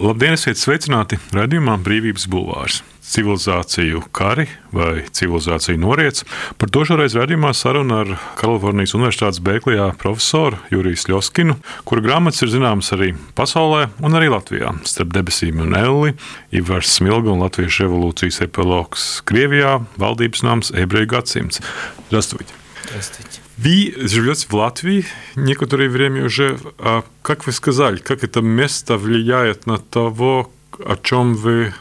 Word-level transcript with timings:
Labdien, 0.00 0.32
esiet 0.32 0.56
sveicināti 0.56 1.18
redzējumā 1.36 1.74
Brīvības 1.84 2.24
bulvārs. 2.32 2.78
Civilizāciju 3.04 4.00
kari 4.16 4.46
vai 4.72 5.02
civilizāciju 5.12 5.76
noriets. 5.82 6.24
Par 6.56 6.72
to 6.72 6.86
šoreiz 6.88 7.12
redzējumā 7.18 7.50
saruna 7.52 7.98
ar 8.06 8.14
Kalifornijas 8.40 8.94
Universitātes 8.96 9.42
Bēklijā 9.44 9.90
profesoru 10.00 10.56
Juriju 10.72 11.12
Ļoskinu, 11.12 11.58
kura 11.84 12.06
grāmatas 12.06 12.40
ir 12.46 12.52
zināmas 12.54 12.88
arī 12.96 13.10
pasaulē 13.36 13.90
un 14.00 14.16
arī 14.16 14.32
Latvijā. 14.32 14.72
Starp 14.88 15.12
debesīm 15.18 15.60
un 15.66 15.76
elli, 15.76 16.16
Ivars 16.48 16.96
Smilga 16.96 17.34
un 17.34 17.44
Latviešu 17.44 17.84
revolūcijas 17.84 18.40
epilogs 18.48 19.10
Krievijā, 19.28 19.82
valdības 20.00 20.46
nams 20.48 20.72
ebreju 20.80 21.12
gadsimts. 21.12 21.60
Rastuķi! 22.08 23.49
Вы 23.56 23.94
живете 23.96 24.46
в 24.48 24.54
Латвии 24.54 25.04
некоторое 25.36 25.88
время 25.88 26.24
уже. 26.24 26.58
А 26.78 27.04
как 27.22 27.46
вы 27.46 27.52
сказали, 27.52 27.98
как 27.98 28.24
это 28.24 28.40
место 28.40 28.96
влияет 28.96 29.66
на 29.66 29.78
того, 29.78 30.50
о 30.78 30.96
чем 30.96 31.34
вы 31.34 31.74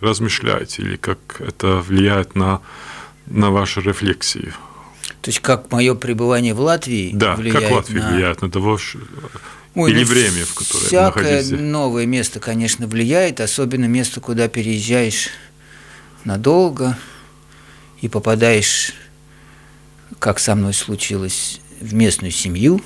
размышляете, 0.00 0.82
или 0.82 0.96
как 0.96 1.18
это 1.40 1.76
влияет 1.76 2.34
на, 2.34 2.60
на 3.26 3.50
вашу 3.50 3.80
рефлексию? 3.80 4.54
То 5.20 5.30
есть 5.30 5.40
как 5.40 5.70
мое 5.72 5.94
пребывание 5.94 6.54
в 6.54 6.60
Латвии 6.60 7.10
Да, 7.12 7.34
влияет 7.34 7.64
как 7.64 7.72
Латвия 7.72 8.00
на... 8.02 8.10
влияет 8.10 8.42
на 8.42 8.50
того, 8.50 8.78
Ой, 9.74 9.90
или 9.90 10.00
ну, 10.00 10.06
время, 10.06 10.44
в 10.44 10.54
которое 10.54 10.86
всякое 10.86 11.36
находитесь? 11.36 11.60
новое 11.60 12.06
место, 12.06 12.40
конечно, 12.40 12.86
влияет, 12.86 13.40
особенно 13.40 13.86
место, 13.86 14.20
куда 14.20 14.48
переезжаешь 14.48 15.28
надолго 16.24 16.96
и 18.00 18.08
попадаешь, 18.08 18.94
как 20.18 20.38
со 20.38 20.54
мной 20.54 20.74
случилось, 20.74 21.60
в 21.80 21.94
местную 21.94 22.32
семью 22.32 22.80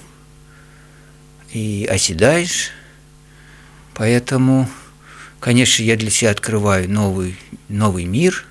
и 1.53 1.87
оседаешь. 1.89 2.71
Поэтому, 3.95 4.69
конечно, 5.39 5.83
я 5.83 5.97
для 5.97 6.11
себя 6.11 6.31
открываю 6.31 6.91
новый, 6.91 7.37
новый 7.69 8.05
мир, 8.05 8.45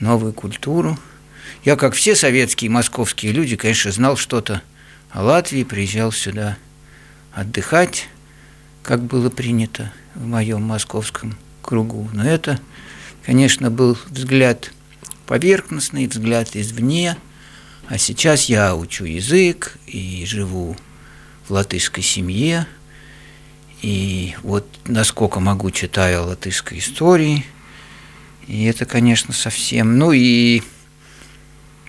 новую 0.00 0.32
культуру. 0.32 0.98
Я, 1.64 1.76
как 1.76 1.94
все 1.94 2.16
советские 2.16 2.66
и 2.66 2.72
московские 2.72 3.32
люди, 3.32 3.56
конечно, 3.56 3.92
знал 3.92 4.16
что-то 4.16 4.62
о 5.10 5.22
Латвии, 5.22 5.64
приезжал 5.64 6.12
сюда 6.12 6.56
отдыхать, 7.32 8.08
как 8.82 9.02
было 9.02 9.30
принято 9.30 9.92
в 10.14 10.26
моем 10.26 10.62
московском 10.62 11.36
кругу. 11.62 12.08
Но 12.12 12.24
это, 12.24 12.60
конечно, 13.24 13.70
был 13.70 13.96
взгляд 14.10 14.72
поверхностный, 15.26 16.06
взгляд 16.06 16.56
извне. 16.56 17.16
А 17.92 17.98
сейчас 17.98 18.46
я 18.46 18.74
учу 18.74 19.04
язык 19.04 19.76
и 19.86 20.24
живу 20.24 20.78
в 21.46 21.50
латышской 21.50 22.02
семье. 22.02 22.66
И 23.82 24.34
вот 24.42 24.66
насколько 24.86 25.40
могу, 25.40 25.70
читаю 25.70 26.24
латышской 26.24 26.78
истории. 26.78 27.44
И 28.46 28.64
это, 28.64 28.86
конечно, 28.86 29.34
совсем... 29.34 29.98
Ну 29.98 30.10
и 30.10 30.62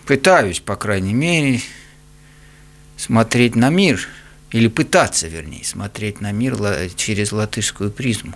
пытаюсь, 0.06 0.59
по 0.59 0.76
крайней 0.76 1.14
мере, 1.14 1.62
смотреть 2.98 3.56
на 3.56 3.70
мир, 3.70 4.06
или 4.52 4.68
пытаться, 4.68 5.30
вернее, 5.30 5.64
смотреть 5.64 6.20
на 6.20 6.34
мир 6.34 6.58
через 6.98 7.31
латышскую 7.31 7.92
призму. 7.92 8.34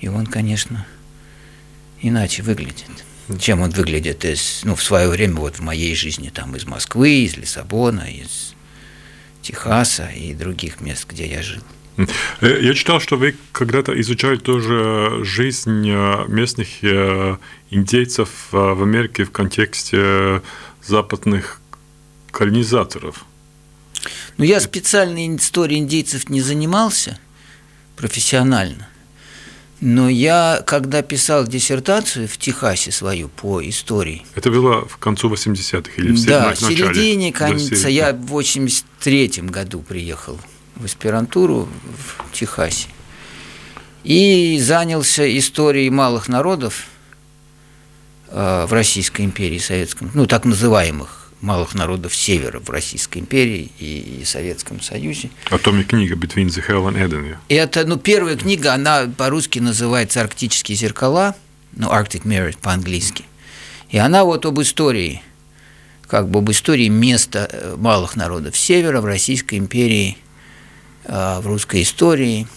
И 0.00 0.08
он, 0.08 0.26
конечно, 0.26 0.84
иначе 2.02 2.42
выглядит, 2.42 2.90
чем 3.38 3.60
он 3.60 3.70
выглядит 3.70 4.24
из, 4.24 4.60
ну, 4.64 4.74
в 4.74 4.82
свое 4.82 5.08
время, 5.08 5.36
вот 5.36 5.56
в 5.56 5.62
моей 5.62 5.94
жизни, 5.94 6.30
там, 6.30 6.54
из 6.56 6.64
Москвы, 6.64 7.24
из 7.24 7.36
Лиссабона, 7.36 8.10
из 8.10 8.54
Техаса 9.42 10.06
и 10.06 10.34
других 10.34 10.80
мест, 10.80 11.06
где 11.08 11.26
я 11.26 11.42
жил. 11.42 11.62
Э, 12.40 12.60
Я 12.60 12.74
читал, 12.74 13.00
что 13.00 13.16
вы 13.16 13.36
когда-то 13.52 13.98
изучали 14.00 14.36
тоже 14.36 15.24
жизнь 15.24 15.88
э, 15.88 16.24
местных 16.28 16.68
э, 16.82 17.36
индейцев 17.70 18.28
э, 18.52 18.56
в 18.56 18.82
Америке 18.82 19.24
в 19.24 19.30
контексте 19.30 20.42
западных 20.84 21.60
колонизаторов. 22.30 23.24
Но 24.36 24.44
я 24.44 24.60
специально 24.60 25.34
историей 25.36 25.80
индейцев 25.80 26.28
не 26.28 26.40
занимался 26.42 27.18
профессионально. 27.96 28.88
Но 29.88 30.08
я, 30.08 30.64
когда 30.66 31.00
писал 31.00 31.46
диссертацию 31.46 32.26
в 32.26 32.38
Техасе 32.38 32.90
свою 32.90 33.28
по 33.28 33.62
истории, 33.62 34.26
Это 34.34 34.50
было 34.50 34.84
в 34.84 34.96
концу 34.96 35.32
80-х 35.32 35.92
или 35.98 36.10
в, 36.10 36.24
да, 36.26 36.54
в 36.54 36.58
середине 36.58 37.32
конца, 37.32 37.86
я 37.86 38.12
в 38.12 38.26
83 38.26 39.42
году 39.42 39.82
приехал 39.82 40.40
в 40.74 40.86
аспирантуру 40.86 41.68
в 41.84 42.32
Техасе. 42.32 42.88
И 44.02 44.58
занялся 44.60 45.24
историей 45.38 45.90
малых 45.90 46.26
народов 46.26 46.88
э, 48.30 48.66
в 48.66 48.72
Российской 48.72 49.22
империи, 49.22 49.58
Советском, 49.58 50.10
ну, 50.14 50.26
так 50.26 50.44
называемых 50.44 51.25
малых 51.40 51.74
народов 51.74 52.14
севера 52.14 52.60
в 52.60 52.70
Российской 52.70 53.18
империи 53.18 53.70
и 53.78 54.22
Советском 54.24 54.80
Союзе. 54.80 55.30
О 55.50 55.58
том 55.58 55.80
и 55.80 55.84
книга 55.84 56.14
«Between 56.14 56.46
the 56.46 56.64
Hell 56.66 56.90
and 56.90 56.96
Eden». 56.96 57.36
И 57.48 57.54
это, 57.54 57.84
ну, 57.86 57.98
первая 57.98 58.36
книга, 58.36 58.74
она 58.74 59.06
по-русски 59.16 59.58
называется 59.58 60.20
«Арктические 60.20 60.76
зеркала», 60.76 61.34
ну, 61.72 61.88
Arctic 61.88 62.22
Mirror 62.22 62.56
по-английски. 62.60 63.24
И 63.90 63.98
она 63.98 64.24
вот 64.24 64.46
об 64.46 64.60
истории, 64.60 65.22
как 66.06 66.28
бы 66.28 66.38
об 66.38 66.50
истории 66.50 66.88
места 66.88 67.48
э, 67.50 67.76
малых 67.76 68.16
народов 68.16 68.56
севера 68.56 69.00
в 69.00 69.04
Российской 69.04 69.56
империи, 69.56 70.16
а, 71.08 71.40
в 71.40 71.46
русской 71.46 71.82
истории 71.82 72.48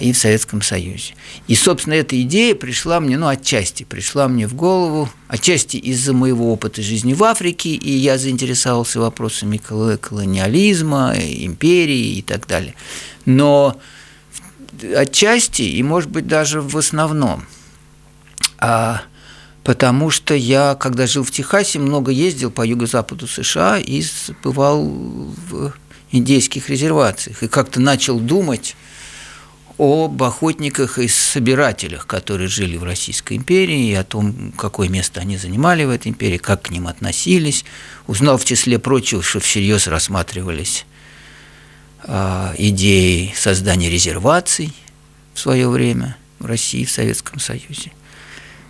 и 0.00 0.12
в 0.12 0.18
Советском 0.18 0.62
Союзе. 0.62 1.14
И, 1.48 1.56
собственно, 1.56 1.94
эта 1.94 2.20
идея 2.22 2.54
пришла 2.54 3.00
мне, 3.00 3.18
ну, 3.18 3.26
отчасти 3.26 3.82
пришла 3.82 4.28
мне 4.28 4.46
в 4.46 4.54
голову, 4.54 5.08
отчасти 5.26 5.76
из-за 5.78 6.12
моего 6.12 6.52
опыта 6.52 6.80
жизни 6.80 7.12
в 7.12 7.24
Африке, 7.24 7.70
и 7.70 7.90
я 7.90 8.16
заинтересовался 8.16 9.00
вопросами 9.00 9.56
коло- 9.56 9.96
колониализма, 9.96 11.14
империи 11.16 12.18
и 12.18 12.22
так 12.22 12.46
далее. 12.46 12.74
Но 13.24 13.76
отчасти, 14.96 15.62
и, 15.62 15.82
может 15.82 16.10
быть, 16.10 16.28
даже 16.28 16.60
в 16.60 16.76
основном, 16.76 17.44
а, 18.58 19.02
потому 19.64 20.10
что 20.10 20.34
я, 20.34 20.76
когда 20.76 21.08
жил 21.08 21.24
в 21.24 21.32
Техасе, 21.32 21.80
много 21.80 22.12
ездил 22.12 22.52
по 22.52 22.64
юго-западу 22.64 23.26
США 23.26 23.78
и 23.78 24.04
бывал 24.44 24.84
в 24.84 25.72
индейских 26.12 26.70
резервациях, 26.70 27.42
и 27.42 27.48
как-то 27.48 27.80
начал 27.80 28.20
думать 28.20 28.76
об 29.78 30.22
охотниках 30.22 30.98
и 30.98 31.08
собирателях, 31.08 32.06
которые 32.06 32.48
жили 32.48 32.76
в 32.76 32.84
Российской 32.84 33.36
империи, 33.36 33.90
и 33.90 33.94
о 33.94 34.04
том, 34.04 34.52
какое 34.56 34.88
место 34.88 35.20
они 35.20 35.36
занимали 35.36 35.84
в 35.84 35.90
этой 35.90 36.08
империи, 36.08 36.38
как 36.38 36.62
к 36.62 36.70
ним 36.70 36.86
относились. 36.86 37.64
Узнал, 38.06 38.38
в 38.38 38.44
числе 38.44 38.78
прочего, 38.78 39.22
что 39.22 39.40
всерьез 39.40 39.88
рассматривались 39.88 40.86
а, 42.04 42.54
идеи 42.56 43.34
создания 43.36 43.90
резерваций 43.90 44.72
в 45.34 45.40
свое 45.40 45.68
время 45.68 46.16
в 46.38 46.46
России, 46.46 46.84
в 46.84 46.90
Советском 46.90 47.40
Союзе. 47.40 47.92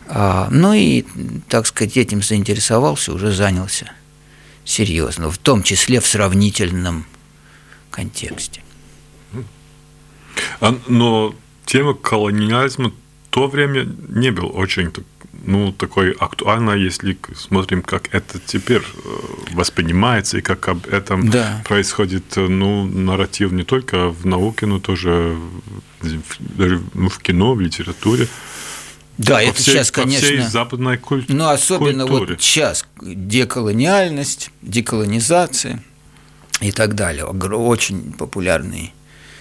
А, 0.07 0.49
ну 0.51 0.73
и, 0.73 1.05
так 1.49 1.67
сказать, 1.67 1.99
этим 1.99 2.23
заинтересовался, 2.23 3.13
уже 3.13 3.31
занялся 3.31 3.93
серьезно, 4.65 5.31
в 5.31 5.37
том 5.37 5.63
числе 5.63 6.01
в 6.01 6.07
сравнительном 6.07 7.07
контексте. 7.91 8.64
А, 10.61 10.77
Но 10.89 11.35
тема 11.67 11.95
колониализма 11.95 12.91
в 12.91 12.95
то 13.31 13.49
время 13.49 13.87
не 14.09 14.31
был 14.31 14.51
очень 14.55 14.91
ну, 15.47 15.73
такой 15.73 16.13
актуальной, 16.13 16.81
если 16.81 17.19
смотрим, 17.37 17.83
как 17.83 18.09
это 18.15 18.39
теперь 18.47 18.81
э, 18.81 19.09
воспринимается 19.53 20.39
и 20.39 20.41
как 20.41 20.69
об 20.69 20.87
этом 20.87 21.29
Да. 21.29 21.63
происходит 21.67 22.25
э, 22.39 22.47
ну, 22.49 22.85
нарратив 22.87 23.53
не 23.53 23.63
только 23.65 24.09
в 24.09 24.25
науке, 24.25 24.65
но 24.67 24.79
тоже 24.79 25.37
в, 26.01 26.57
даже, 26.57 26.81
ну, 26.95 27.09
в 27.11 27.19
кино, 27.19 27.55
в 27.55 27.61
литературе. 27.61 28.27
Да, 29.19 29.35
По 29.37 29.43
это 29.43 29.55
всей- 29.55 29.75
сейчас, 29.75 29.91
по 29.91 30.07
всей 30.07 30.21
конечно, 30.31 30.51
западной 30.51 30.97
куль- 30.97 31.25
ну 31.29 31.49
особенно 31.49 32.07
культуре. 32.07 32.35
вот 32.35 32.43
сейчас 32.43 32.87
деколониальность, 33.03 34.51
деколонизация 34.63 35.83
и 36.61 36.73
так 36.73 36.95
далее, 36.95 37.25
очень 37.27 38.13
популярные. 38.13 38.93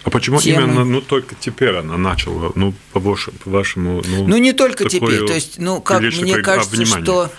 А 0.04 0.10
почему 0.10 0.42
темы. 0.42 0.64
именно 0.64 0.84
ну, 0.84 1.02
только 1.02 1.36
теперь 1.36 1.76
она 1.76 1.98
начала, 1.98 2.52
ну, 2.56 2.74
по, 2.92 3.00
ваш- 3.00 3.30
по 3.44 3.50
вашему... 3.50 4.02
Ну, 4.06 4.28
Ну, 4.28 4.38
не 4.38 4.52
только 4.54 4.88
теперь. 4.90 5.26
То 5.26 5.34
есть, 5.34 5.60
ну, 5.60 5.80
как 5.82 6.02
мне 6.02 6.38
кажется, 6.40 6.76
внимание. 6.76 7.06
что 7.06 7.32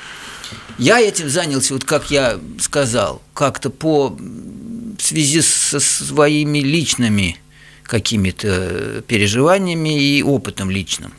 я 0.79 1.01
этим 1.01 1.29
занялся, 1.29 1.75
вот 1.75 1.85
как 1.85 2.11
я 2.11 2.39
сказал, 2.59 3.21
как-то 3.35 3.71
по 3.71 4.09
в 4.09 5.03
связи 5.03 5.43
со 5.43 5.81
своими 5.81 6.59
личными 6.61 7.37
какими-то 7.83 9.03
переживаниями 9.07 10.03
и 10.03 10.23
опытом 10.23 10.71
личным. 10.71 11.13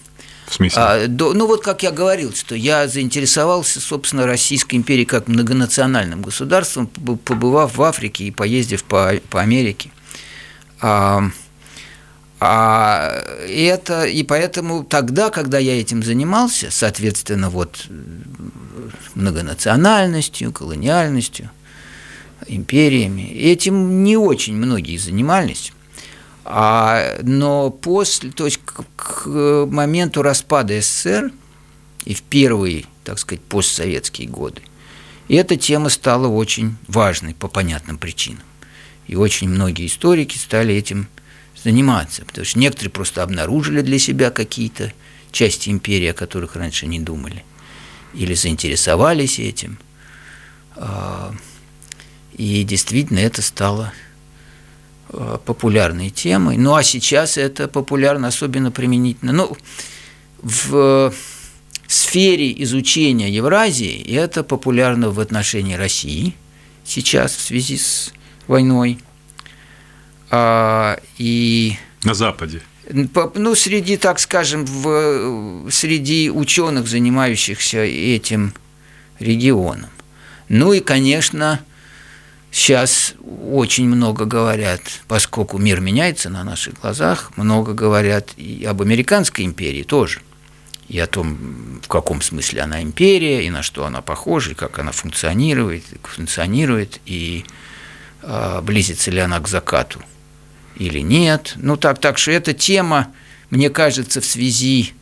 В 0.48 0.53
смысле? 0.53 0.81
А, 0.81 1.07
до- 1.07 1.33
ну 1.33 1.48
вот 1.48 1.63
как 1.63 1.83
я 1.83 1.91
говорил, 1.91 2.33
что 2.33 2.56
я 2.56 2.88
заинтересовался, 2.88 3.80
собственно, 3.81 4.25
Российской 4.25 4.75
империей 4.75 5.06
как 5.06 5.27
многонациональным 5.27 6.21
государством, 6.21 6.88
побы- 6.91 7.18
побывав 7.18 7.77
в 7.77 7.81
Африке 7.81 8.25
и 8.25 8.31
поездив 8.31 8.83
по, 8.83 9.13
по 9.30 9.41
Америке. 9.41 9.89
А, 10.88 11.24
А 12.40 13.24
это, 13.48 14.06
и 14.06 14.22
поэтому 14.22 14.84
тогда, 14.84 15.32
когда 15.32 15.58
я 15.58 15.80
этим 15.80 16.04
занимался, 16.04 16.68
соответственно, 16.70 17.50
вот 17.50 17.88
многонациональностью, 19.16 20.52
колониальностью, 20.52 21.50
империями, 22.46 23.24
этим 23.24 24.04
не 24.04 24.16
очень 24.16 24.56
многие 24.56 24.98
занимались. 24.98 25.74
А, 26.44 27.18
но 27.24 27.72
после, 27.72 28.30
то 28.30 28.46
есть 28.46 28.60
к, 28.64 28.84
к 28.96 29.66
моменту 29.66 30.22
распада 30.22 30.80
СССР 30.80 31.32
и 32.04 32.14
в 32.14 32.22
первые, 32.22 32.86
так 33.04 33.18
сказать, 33.18 33.42
постсоветские 33.42 34.28
годы, 34.28 34.62
эта 35.30 35.56
тема 35.56 35.90
стала 35.90 36.28
очень 36.28 36.76
важной 36.88 37.34
по 37.34 37.48
понятным 37.48 37.98
причинам. 37.98 38.44
И 39.07 39.16
очень 39.16 39.50
многие 39.50 39.88
историки 39.88 40.38
стали 40.38 40.74
этим 40.74 41.07
заниматься, 41.63 42.25
потому 42.25 42.46
что 42.46 42.60
некоторые 42.60 42.92
просто 42.92 43.24
обнаружили 43.24 43.81
для 43.81 44.00
себя 44.00 44.30
какие-то 44.31 44.94
части 45.31 45.69
империи, 45.69 46.07
о 46.07 46.13
которых 46.13 46.56
раньше 46.56 46.88
не 46.88 47.00
думали, 47.00 47.44
или 48.13 48.34
заинтересовались 48.34 49.40
этим. 49.40 49.78
А, 50.75 51.34
и 52.34 52.63
действительно 52.63 53.19
это 53.19 53.42
стало 53.42 53.94
а, 55.10 55.38
популярной 55.38 56.10
темой. 56.10 56.58
Ну 56.58 56.75
а 56.75 56.84
сейчас 56.84 57.38
это 57.38 57.68
популярно 57.68 58.28
особенно 58.28 58.72
применительно. 58.72 59.31
Ну, 59.34 59.58
в 60.42 61.13
сфере 61.88 62.54
изучения 62.63 63.30
Евразии 63.30 64.01
это 64.16 64.44
популярно 64.44 65.10
в 65.10 65.19
отношении 65.19 65.74
России 65.75 66.36
сейчас 66.84 67.36
в 67.36 67.42
связи 67.42 67.78
с 67.78 68.13
войной. 68.47 69.00
А, 70.30 71.00
и 71.18 71.77
на 72.03 72.13
Западе. 72.13 72.62
Ну, 72.92 73.56
среди, 73.56 73.97
так 73.97 74.19
скажем, 74.19 74.65
в, 74.65 75.69
среди 75.71 76.30
ученых, 76.30 76.88
занимающихся 76.88 77.80
этим 77.80 78.53
регионом. 79.19 79.89
Ну 80.50 80.71
и, 80.74 80.81
конечно, 80.81 81.62
сейчас 82.51 83.15
очень 83.50 83.88
много 83.88 84.25
говорят, 84.25 84.81
поскольку 85.07 85.57
мир 85.57 85.81
меняется 85.81 86.30
на 86.30 86.44
наших 86.44 86.75
глазах, 86.80 87.31
много 87.38 87.74
говорят 87.74 88.30
и 88.38 88.63
об 88.65 88.83
американской 88.83 89.45
империи 89.45 89.83
тоже. 89.83 90.21
И 90.88 91.00
о 91.00 91.07
том, 91.07 91.81
в 91.81 91.88
каком 91.88 92.21
смысле 92.21 92.62
она 92.62 92.83
империя, 92.83 93.48
и 93.48 93.50
на 93.50 93.63
что 93.63 93.86
она 93.86 94.01
похожа, 94.01 94.51
и 94.51 94.53
как 94.53 94.77
она 94.77 94.91
функционирует, 94.91 95.83
функционирует, 96.03 97.01
и 97.07 97.44
близится 98.63 99.12
ли 99.12 99.19
она 99.19 99.39
к 99.39 99.48
закату 99.48 100.01
или 100.77 101.00
нет. 101.00 101.54
Ну 101.57 101.77
так, 101.77 102.00
так 102.00 102.18
что 102.18 102.31
эта 102.31 102.54
тема, 102.54 103.13
мне 103.50 103.69
кажется, 103.69 104.22
в 104.22 104.25
связи 104.25 104.94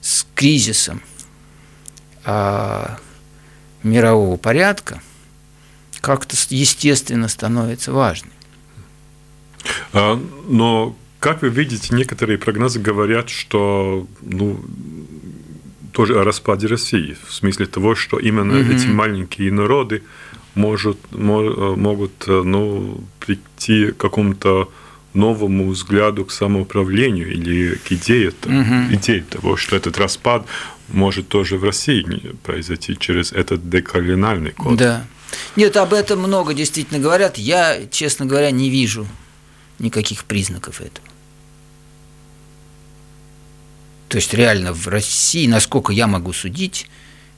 с 0.00 0.26
кризисом 0.34 1.02
а, 2.24 2.98
мирового 3.82 4.36
порядка 4.36 5.00
как-то 6.00 6.36
естественно 6.50 7.28
становится 7.28 7.92
важной. 7.92 8.32
А, 9.92 10.20
но 10.48 10.96
как 11.20 11.42
вы 11.42 11.50
видите, 11.50 11.94
некоторые 11.94 12.38
прогнозы 12.38 12.80
говорят, 12.80 13.28
что 13.28 14.08
ну, 14.22 14.60
тоже 15.92 16.18
о 16.18 16.24
распаде 16.24 16.66
России, 16.66 17.16
в 17.26 17.32
смысле 17.32 17.66
того, 17.66 17.94
что 17.94 18.18
именно 18.18 18.60
угу. 18.60 18.72
эти 18.72 18.86
маленькие 18.86 19.52
народы 19.52 20.02
может, 20.54 20.98
могут 21.10 22.26
ну, 22.26 23.02
прийти 23.20 23.92
к 23.92 23.96
какому-то 23.96 24.70
новому 25.14 25.70
взгляду 25.70 26.24
к 26.24 26.32
самоуправлению 26.32 27.30
или 27.32 27.74
к 27.76 27.92
идее, 27.92 28.30
угу. 28.30 28.94
идее 28.94 29.22
того, 29.22 29.56
что 29.56 29.76
этот 29.76 29.98
распад 29.98 30.46
может 30.88 31.28
тоже 31.28 31.58
в 31.58 31.64
России 31.64 32.04
произойти 32.42 32.96
через 32.98 33.32
этот 33.32 33.68
деколониальный 33.68 34.52
код. 34.52 34.76
Да. 34.76 35.04
Нет, 35.56 35.76
об 35.76 35.94
этом 35.94 36.20
много 36.20 36.54
действительно 36.54 37.00
говорят. 37.00 37.38
Я, 37.38 37.86
честно 37.90 38.26
говоря, 38.26 38.50
не 38.50 38.70
вижу 38.70 39.06
никаких 39.78 40.24
признаков 40.24 40.80
этого. 40.80 41.06
То 44.08 44.16
есть 44.16 44.34
реально 44.34 44.74
в 44.74 44.88
России, 44.88 45.46
насколько 45.46 45.92
я 45.92 46.06
могу 46.06 46.34
судить, 46.34 46.86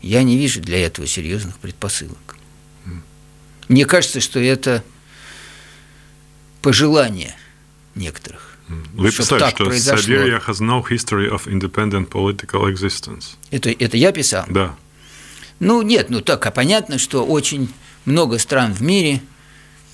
я 0.02 0.22
не 0.24 0.36
вижу 0.36 0.60
для 0.60 0.84
этого 0.84 1.06
серьезных 1.06 1.56
предпосылок. 1.58 2.33
Мне 3.74 3.86
кажется, 3.86 4.20
что 4.20 4.38
это 4.38 4.84
пожелание– 6.62 7.34
некоторых. 7.96 8.56
Вы 8.68 9.10
писали, 9.10 9.50
что 9.50 9.64
Siberia 9.64 10.40
has 10.46 10.60
no 10.60 10.80
history 10.88 11.28
of 11.28 11.48
independent 11.48 12.08
political 12.08 12.72
existence. 12.72 13.34
Это, 13.50 13.70
это 13.70 13.96
я 13.96 14.12
писал? 14.12 14.44
Да. 14.48 14.76
Ну, 15.58 15.82
нет, 15.82 16.08
ну 16.08 16.20
так, 16.20 16.46
а 16.46 16.52
понятно, 16.52 16.98
что 16.98 17.26
очень 17.26 17.68
много 18.04 18.38
стран 18.38 18.72
в 18.72 18.80
мире 18.80 19.20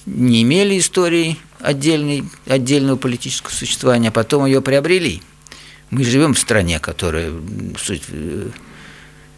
не 0.05 0.43
имели 0.43 0.79
истории 0.79 1.39
отдельной, 1.59 2.25
отдельного 2.45 2.97
политического 2.97 3.51
существования, 3.51 4.09
а 4.09 4.13
потом 4.13 4.45
ее 4.45 4.61
приобрели. 4.61 5.23
Мы 5.89 6.05
живем 6.05 6.35
в 6.35 6.39
стране, 6.39 6.81
которая 6.81 7.33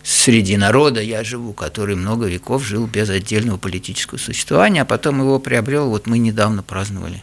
среди 0.02 0.56
народа 0.56 1.00
я 1.00 1.24
живу, 1.24 1.52
который 1.52 1.96
много 1.96 2.26
веков 2.26 2.64
жил 2.64 2.86
без 2.86 3.08
отдельного 3.10 3.56
политического 3.56 4.18
существования, 4.18 4.82
а 4.82 4.84
потом 4.84 5.20
его 5.20 5.38
приобрел, 5.38 5.88
вот 5.88 6.06
мы 6.06 6.18
недавно 6.18 6.62
праздновали 6.62 7.22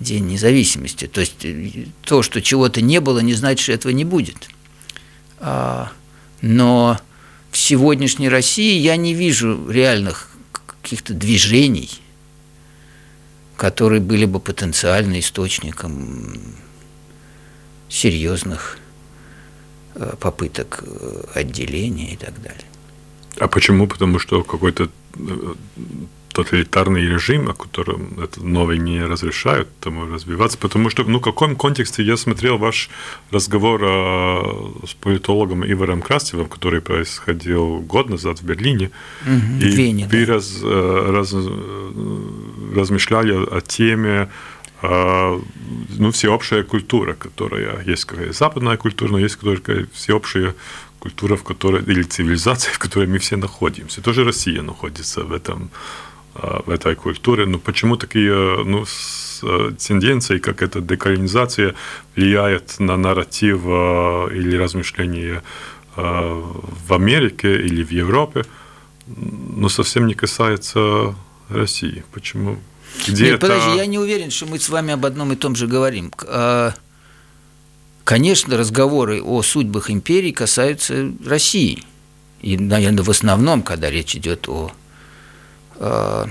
День 0.00 0.26
независимости. 0.26 1.06
То 1.06 1.20
есть 1.20 1.44
э, 1.44 1.86
то, 2.02 2.22
что 2.22 2.42
чего-то 2.42 2.80
не 2.80 3.00
было, 3.00 3.20
не 3.20 3.34
значит, 3.34 3.60
что 3.60 3.72
этого 3.72 3.92
не 3.92 4.04
будет. 4.04 4.48
А, 5.38 5.92
но 6.40 6.98
в 7.50 7.56
сегодняшней 7.56 8.28
России 8.28 8.78
я 8.78 8.96
не 8.96 9.14
вижу 9.14 9.70
реальных 9.70 10.30
каких-то 10.52 11.14
движений, 11.14 11.90
которые 13.56 14.00
были 14.00 14.24
бы 14.24 14.40
потенциально 14.40 15.18
источником 15.20 16.40
серьезных 17.88 18.78
попыток 20.20 20.84
э, 20.86 21.40
отделения 21.40 22.12
и 22.12 22.16
так 22.16 22.40
далее. 22.42 22.64
А 23.38 23.48
почему? 23.48 23.86
Потому 23.86 24.18
что 24.18 24.42
какой-то 24.42 24.88
тоталитарный 26.34 27.06
режим, 27.06 27.48
о 27.48 27.54
котором 27.54 28.18
это 28.20 28.44
новый 28.44 28.78
не 28.78 29.00
разрешают 29.04 29.68
тому 29.80 30.06
развиваться, 30.06 30.58
потому 30.58 30.90
что, 30.90 31.04
ну, 31.04 31.18
в 31.18 31.22
каком 31.22 31.54
контексте 31.54 32.02
я 32.02 32.16
смотрел 32.16 32.58
ваш 32.58 32.90
разговор 33.30 33.80
с 34.84 34.94
политологом 34.94 35.64
Иваром 35.64 36.02
Крастевым, 36.02 36.48
который 36.48 36.80
происходил 36.80 37.78
год 37.78 38.10
назад 38.10 38.40
в 38.40 38.44
Берлине, 38.44 38.90
угу, 39.22 39.60
и 39.60 39.68
Вене, 39.68 40.08
вы 40.10 40.26
да. 40.26 40.34
раз, 40.34 40.58
э, 40.60 41.10
раз, 41.12 41.30
э, 41.34 42.74
размышляли 42.74 43.32
о 43.32 43.60
теме 43.60 44.10
э, 44.10 44.28
ну, 45.98 46.10
всеобщая 46.10 46.62
культура, 46.62 47.14
которая 47.14 47.82
есть 47.86 48.04
какая 48.04 48.32
западная 48.32 48.76
культура, 48.76 49.12
но 49.12 49.18
есть 49.18 49.36
какая 49.36 49.86
всеобщая 49.92 50.54
культура, 50.98 51.36
в 51.36 51.42
которой, 51.42 51.82
или 51.82 52.02
цивилизация, 52.02 52.72
в 52.74 52.78
которой 52.78 53.06
мы 53.06 53.18
все 53.18 53.36
находимся. 53.36 54.02
Тоже 54.02 54.24
Россия 54.24 54.62
находится 54.62 55.24
в 55.24 55.32
этом 55.32 55.70
в 56.66 56.70
этой 56.70 56.96
культуре. 56.96 57.46
Но 57.46 57.58
почему 57.58 57.96
такие 57.96 58.64
ну, 58.64 58.84
тенденции, 59.88 60.38
как 60.38 60.62
эта 60.62 60.80
деколонизация, 60.80 61.74
влияет 62.16 62.80
на 62.80 62.96
нарратив 62.96 63.60
или 64.32 64.56
размышления 64.56 65.42
в 65.96 66.92
Америке 66.92 67.54
или 67.54 67.84
в 67.84 67.92
Европе, 67.92 68.44
но 69.06 69.68
совсем 69.68 70.06
не 70.06 70.14
касается 70.14 71.14
России. 71.48 72.02
Почему? 72.12 72.58
Где 73.06 73.30
Нет, 73.32 73.40
подожди, 73.40 73.76
я 73.76 73.86
не 73.86 73.98
уверен, 73.98 74.30
что 74.30 74.46
мы 74.46 74.58
с 74.58 74.68
вами 74.68 74.92
об 74.92 75.04
одном 75.04 75.32
и 75.32 75.36
том 75.36 75.56
же 75.56 75.66
говорим. 75.66 76.12
Конечно, 78.04 78.56
разговоры 78.56 79.22
о 79.22 79.42
судьбах 79.42 79.90
империи 79.90 80.30
касаются 80.30 81.10
России. 81.24 81.82
И, 82.42 82.58
наверное, 82.58 83.02
в 83.02 83.08
основном, 83.08 83.62
когда 83.62 83.90
речь 83.90 84.14
идет 84.14 84.46
о 84.48 84.70
э, 85.76 86.26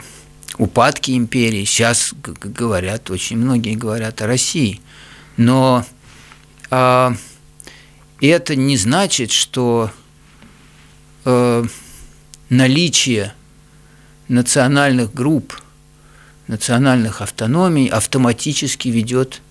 упадки 0.58 1.17
империи. 1.17 1.65
Сейчас 1.65 2.13
говорят, 2.22 3.10
очень 3.10 3.38
многие 3.38 3.75
говорят 3.75 4.22
о 4.22 4.27
России. 4.27 4.82
Но 5.38 5.86
э, 6.70 7.12
это 8.22 8.55
не 8.55 8.77
значит, 8.77 9.32
что 9.32 9.89
э, 11.25 11.65
наличие 12.50 13.34
национальных 14.27 15.13
групп, 15.13 15.60
национальных 16.47 17.21
автономий 17.21 17.88
автоматически 17.88 18.89
ведет 18.89 19.41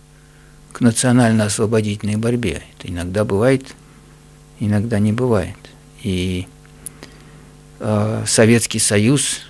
к 0.73 0.81
национально-освободительной 0.81 2.17
борьбе. 2.17 2.63
Это 2.77 2.89
иногда 2.89 3.25
бывает, 3.25 3.75
иногда 4.61 4.99
не 4.99 5.13
бывает. 5.13 5.57
И 6.03 6.47
э, 7.81 8.25
Советский 8.27 8.79
Союз 8.79 9.41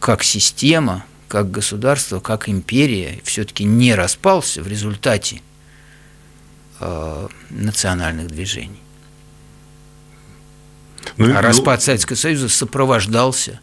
как 0.00 0.22
система, 0.22 1.04
как 1.28 1.50
государство, 1.50 2.20
как 2.20 2.48
империя 2.48 3.20
все-таки 3.24 3.64
не 3.64 3.94
распался 3.94 4.62
в 4.62 4.68
результате 4.68 5.40
э, 6.80 7.28
национальных 7.50 8.28
движений. 8.28 8.82
Ну, 11.16 11.26
а 11.26 11.28
ну... 11.28 11.40
распад 11.40 11.82
Советского 11.82 12.16
Союза 12.16 12.48
сопровождался 12.48 13.60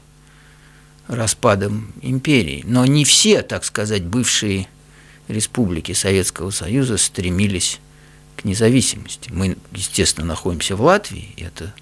распадом 1.11 1.91
империи. 2.01 2.63
Но 2.65 2.85
не 2.85 3.05
все, 3.05 3.41
так 3.41 3.65
сказать, 3.65 4.03
бывшие 4.03 4.67
республики 5.27 5.91
Советского 5.91 6.49
Союза 6.51 6.97
стремились 6.97 7.79
к 8.37 8.45
независимости. 8.45 9.29
Мы, 9.31 9.57
естественно, 9.73 10.25
находимся 10.25 10.75
в 10.75 10.81
Латвии, 10.81 11.33
это 11.37 11.73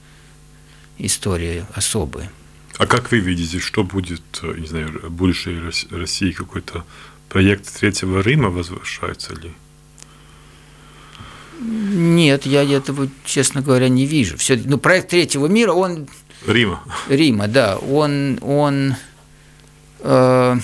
история 0.97 1.65
особая. 1.73 2.31
А 2.77 2.87
как 2.87 3.11
вы 3.11 3.19
видите, 3.19 3.59
что 3.59 3.83
будет, 3.83 4.21
не 4.41 4.67
знаю, 4.67 5.09
будущей 5.09 5.59
России 5.91 6.31
какой-то 6.31 6.85
проект 7.29 7.71
Третьего 7.79 8.21
Рима 8.21 8.49
возвышается 8.49 9.35
ли? 9.35 9.51
Нет, 11.61 12.45
я 12.45 12.63
этого, 12.63 13.09
честно 13.25 13.61
говоря, 13.61 13.89
не 13.89 14.05
вижу. 14.05 14.37
Все, 14.37 14.59
ну, 14.63 14.77
проект 14.77 15.09
Третьего 15.09 15.47
мира, 15.47 15.73
он... 15.73 16.07
Рима. 16.47 16.81
Рима, 17.09 17.49
да. 17.49 17.77
Он, 17.77 18.39
он 18.41 18.95
э, 19.99 20.57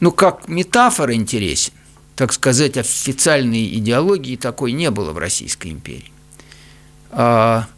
ну, 0.00 0.10
как 0.10 0.48
метафора 0.48 1.14
интересен. 1.14 1.72
Так 2.16 2.32
сказать, 2.32 2.76
официальной 2.76 3.66
идеологии 3.78 4.36
такой 4.36 4.72
не 4.72 4.90
было 4.90 5.12
в 5.12 5.18
Российской 5.18 5.68
империи. 5.68 6.12
А, 7.10 7.68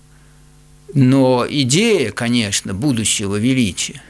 но 0.94 1.46
идея, 1.48 2.12
конечно, 2.12 2.72
будущего 2.72 3.36
величия 3.36 4.02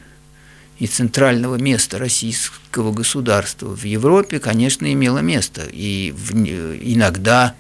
и 0.79 0.87
центрального 0.87 1.57
места 1.57 1.99
российского 1.99 2.93
государства 2.93 3.75
в 3.75 3.85
Европе, 3.85 4.39
конечно, 4.39 4.93
имела 4.93 5.19
место. 5.19 5.63
И 5.73 6.11
иногда 6.11 7.55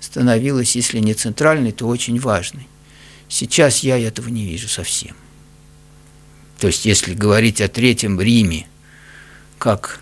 становилась, 0.00 0.76
если 0.76 0.98
не 0.98 1.14
центральной, 1.14 1.72
то 1.72 1.86
очень 1.86 2.18
важной. 2.20 2.66
Сейчас 3.28 3.80
я 3.80 3.98
этого 3.98 4.28
не 4.28 4.44
вижу 4.44 4.68
совсем. 4.68 5.16
То 6.58 6.68
есть, 6.68 6.84
если 6.84 7.14
говорить 7.14 7.60
о 7.60 7.68
Третьем 7.68 8.20
Риме, 8.20 8.66
как 9.58 10.00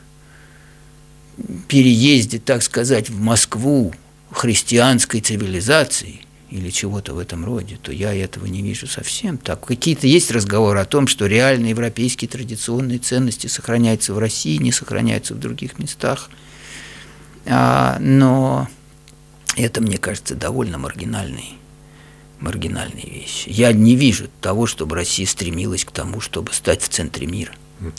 переезде, 1.68 2.38
так 2.38 2.62
сказать, 2.62 3.10
в 3.10 3.20
Москву 3.20 3.94
христианской 4.30 5.20
цивилизации 5.20 6.20
или 6.50 6.70
чего-то 6.70 7.14
в 7.14 7.18
этом 7.18 7.44
роде, 7.44 7.78
то 7.80 7.92
я 7.92 8.14
этого 8.14 8.46
не 8.46 8.60
вижу 8.60 8.86
совсем. 8.86 9.38
Так, 9.38 9.64
какие-то 9.64 10.06
есть 10.06 10.30
разговоры 10.30 10.80
о 10.80 10.84
том, 10.84 11.06
что 11.06 11.26
реальные 11.26 11.70
европейские 11.70 12.28
традиционные 12.28 12.98
ценности 12.98 13.46
сохраняются 13.46 14.12
в 14.12 14.18
России, 14.18 14.56
не 14.56 14.72
сохраняются 14.72 15.34
в 15.34 15.38
других 15.38 15.78
местах. 15.78 16.28
А, 17.46 17.98
но 18.00 18.68
это, 19.56 19.80
мне 19.80 19.98
кажется, 19.98 20.34
довольно 20.34 20.78
маргинальный 20.78 21.56
маргинальные 22.42 23.08
вещи. 23.08 23.48
Я 23.48 23.72
не 23.72 23.96
вижу 23.96 24.28
того, 24.40 24.66
чтобы 24.66 24.96
Россия 24.96 25.26
стремилась 25.26 25.84
к 25.84 25.90
тому, 25.90 26.20
чтобы 26.20 26.52
стать 26.52 26.82
в 26.82 26.88
центре 26.88 27.26
мира. 27.26 27.52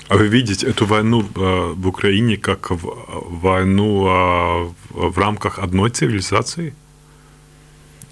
А 0.07 0.15
вы 0.15 0.27
видите 0.27 0.67
эту 0.67 0.85
войну 0.85 1.21
э, 1.21 1.73
в 1.75 1.87
Украине 1.87 2.37
как 2.37 2.71
войну 2.71 4.07
э, 4.07 4.73
в 4.89 5.17
рамках 5.17 5.59
одной 5.59 5.89
цивилизации? 5.89 6.73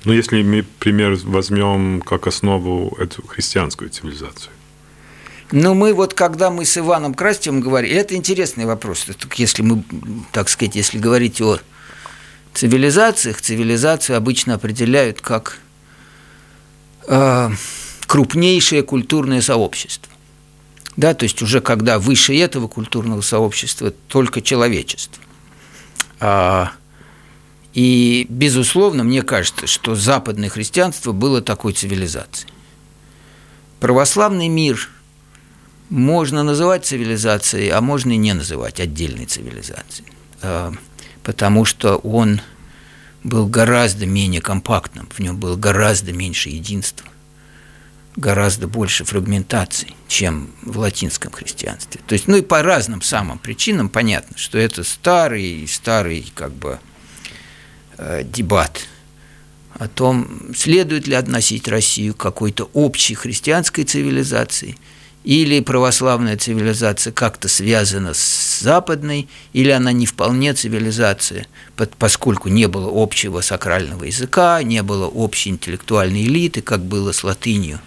Ну, 0.03 0.13
если 0.13 0.41
мы, 0.41 0.63
пример, 0.79 1.17
возьмем 1.23 2.01
как 2.01 2.27
основу 2.27 2.95
эту 2.99 3.25
христианскую 3.27 3.89
цивилизацию. 3.89 4.51
Ну, 5.51 5.73
мы 5.73 5.93
вот, 5.93 6.13
когда 6.13 6.49
мы 6.49 6.65
с 6.65 6.77
Иваном 6.77 7.13
Крастевым 7.13 7.61
говорили, 7.61 7.95
это 7.95 8.15
интересный 8.15 8.65
вопрос, 8.65 9.05
если 9.35 9.61
мы, 9.61 9.83
так 10.31 10.49
сказать, 10.49 10.75
если 10.75 10.97
говорить 10.97 11.41
о 11.41 11.59
цивилизациях, 12.53 13.41
цивилизацию 13.41 14.17
обычно 14.17 14.55
определяют 14.55 15.21
как 15.21 15.59
крупнейшее 18.07 18.83
культурное 18.83 19.41
сообщество. 19.41 20.11
Да, 20.97 21.13
то 21.13 21.23
есть 21.23 21.41
уже 21.41 21.61
когда 21.61 21.99
выше 21.99 22.35
этого 22.37 22.67
культурного 22.67 23.21
сообщества 23.21 23.91
только 24.07 24.41
человечество. 24.41 25.23
А, 26.19 26.71
и, 27.73 28.25
безусловно, 28.29 29.03
мне 29.03 29.23
кажется, 29.23 29.67
что 29.67 29.95
западное 29.95 30.49
христианство 30.49 31.13
было 31.13 31.41
такой 31.41 31.73
цивилизацией. 31.73 32.51
Православный 33.79 34.49
мир 34.49 34.89
можно 35.89 36.43
называть 36.43 36.85
цивилизацией, 36.85 37.69
а 37.69 37.81
можно 37.81 38.11
и 38.11 38.17
не 38.17 38.33
называть 38.33 38.79
отдельной 38.79 39.25
цивилизацией, 39.25 40.09
а, 40.41 40.73
потому 41.23 41.65
что 41.65 41.95
он 41.97 42.41
был 43.23 43.47
гораздо 43.47 44.05
менее 44.05 44.41
компактным, 44.41 45.07
в 45.11 45.19
нем 45.19 45.37
было 45.37 45.55
гораздо 45.55 46.11
меньше 46.11 46.49
единства, 46.49 47.07
гораздо 48.15 48.67
больше 48.67 49.05
фрагментаций, 49.05 49.95
чем 50.07 50.49
в 50.61 50.79
латинском 50.79 51.31
христианстве. 51.31 52.01
То 52.05 52.13
есть, 52.13 52.27
ну 52.27 52.37
и 52.37 52.41
по 52.41 52.61
разным 52.61 53.01
самым 53.01 53.37
причинам 53.39 53.89
понятно, 53.89 54.37
что 54.37 54.57
это 54.57 54.83
старый, 54.83 55.67
старый 55.67 56.31
как 56.35 56.53
бы 56.53 56.79
э, 57.97 58.23
дебат 58.23 58.81
о 59.75 59.87
том, 59.87 60.53
следует 60.55 61.07
ли 61.07 61.15
относить 61.15 61.67
Россию 61.67 62.13
к 62.13 62.17
какой-то 62.17 62.69
общей 62.73 63.15
христианской 63.15 63.83
цивилизации– 63.83 64.77
или 65.23 65.59
православная 65.59 66.35
цивилизация 66.35 67.13
как-то 67.13 67.47
связана 67.47 68.13
с 68.13 68.59
западной, 68.61 69.27
или 69.53 69.69
она 69.69 69.91
не 69.91 70.05
вполне 70.05 70.53
цивилизация, 70.53 71.45
поскольку 71.97 72.49
не 72.49 72.67
было 72.67 72.91
общего 72.91 73.41
сакрального 73.41 74.05
языка, 74.05 74.61
не 74.63 74.81
было 74.81 75.07
общей 75.07 75.51
интеллектуальной 75.51 76.23
элиты, 76.23 76.61
как 76.61 76.83
было 76.83 77.11
с 77.11 77.23
латынью 77.23 77.79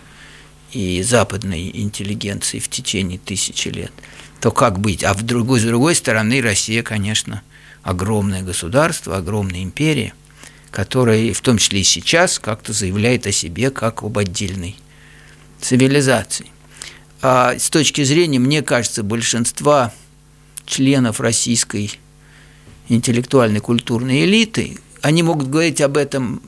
и 0.73 1.03
западной 1.03 1.71
интеллигенцией 1.75 2.61
в 2.61 2.69
течение 2.69 3.19
тысячи 3.19 3.69
лет, 3.69 3.93
то 4.41 4.50
как 4.50 4.79
быть? 4.79 5.05
А 5.05 5.14
в 5.14 5.23
другой, 5.23 5.61
с 5.61 5.64
другой 5.64 5.95
стороны, 5.95 6.41
Россия, 6.41 6.83
конечно, 6.83 7.43
огромное 7.83 8.43
государство, 8.43 9.17
огромная 9.17 9.62
империя, 9.62 10.14
которая, 10.71 11.33
в 11.33 11.41
том 11.41 11.59
числе 11.59 11.81
и 11.81 11.85
сейчас, 11.85 12.38
как-то 12.38 12.73
заявляет 12.73 13.26
о 13.26 13.33
себе 13.33 13.71
как 13.71 14.03
об 14.03 14.19
отдельной 14.19 14.76
цивилизации. 15.61 16.47
А 17.26 17.59
с 17.59 17.71
точки 17.71 18.04
зрения, 18.04 18.38
мне 18.38 18.61
кажется, 18.61 19.02
большинства 19.02 19.95
членов 20.66 21.21
российской 21.21 21.90
интеллектуальной 22.90 23.61
культурной 23.61 24.26
элиты, 24.26 24.76
они 25.00 25.23
могут 25.23 25.49
говорить 25.49 25.81
об 25.81 25.97
этом 25.97 26.43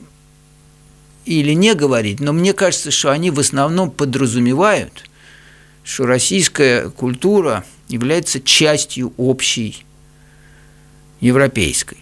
или 1.25 1.53
не 1.53 1.73
говорить, 1.73 2.19
но 2.19 2.31
мне 2.31 2.53
кажется, 2.53 2.91
что 2.91 3.11
они 3.11 3.31
в 3.31 3.39
основном 3.39 3.89
подразумевают, 3.89 5.09
что 5.83 6.05
российская 6.05 6.91
культура 6.91 7.65
является 7.87 8.39
частью 8.39 9.15
общей 9.17 9.83
европейской 11.21 11.97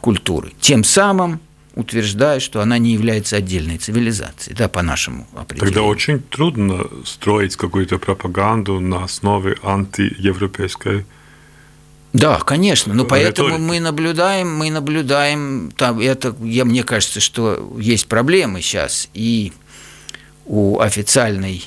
культуры. 0.00 0.52
Тем 0.60 0.84
самым 0.84 1.40
утверждая, 1.74 2.40
что 2.40 2.60
она 2.60 2.78
не 2.78 2.92
является 2.92 3.36
отдельной 3.36 3.78
цивилизацией, 3.78 4.56
да, 4.56 4.68
по 4.68 4.82
нашему 4.82 5.26
определению. 5.34 5.74
Тогда 5.74 5.88
очень 5.88 6.20
трудно 6.20 6.86
строить 7.04 7.56
какую-то 7.56 7.98
пропаганду 7.98 8.80
на 8.80 9.04
основе 9.04 9.56
антиевропейской 9.62 11.04
да, 12.12 12.38
конечно, 12.38 12.94
но 12.94 13.04
поэтому 13.04 13.58
мы 13.58 13.80
наблюдаем, 13.80 14.54
мы 14.54 14.70
наблюдаем, 14.70 15.72
там, 15.76 15.98
это, 15.98 16.36
я, 16.44 16.64
мне 16.64 16.84
кажется, 16.84 17.18
что 17.18 17.76
есть 17.76 18.06
проблемы 18.06 18.62
сейчас 18.62 19.08
и 19.14 19.52
у 20.46 20.78
официальной, 20.78 21.64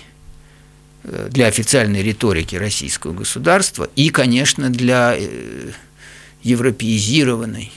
э, 1.04 1.28
для 1.30 1.48
официальной 1.48 2.02
риторики 2.02 2.56
российского 2.56 3.12
государства, 3.12 3.90
и, 3.98 4.10
конечно, 4.10 4.70
для 4.70 5.16
э, 5.18 5.72
европеизированной, 6.44 7.70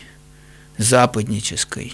западнической 0.78 1.92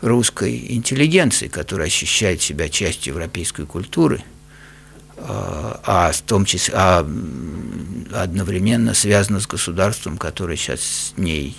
русской 0.00 0.66
интеллигенции, 0.72 1.48
которая 1.48 1.86
ощущает 1.86 2.42
себя 2.42 2.68
частью 2.68 3.14
европейской 3.14 3.66
культуры, 3.66 4.22
а, 5.16 5.80
а 5.84 6.12
в 6.12 6.20
том 6.22 6.44
числе 6.44 6.74
а 6.76 6.98
одновременно 8.12 8.94
связана 8.94 9.40
с 9.40 9.46
государством, 9.46 10.18
которое 10.18 10.56
сейчас 10.56 10.80
с 10.80 11.14
ней, 11.16 11.56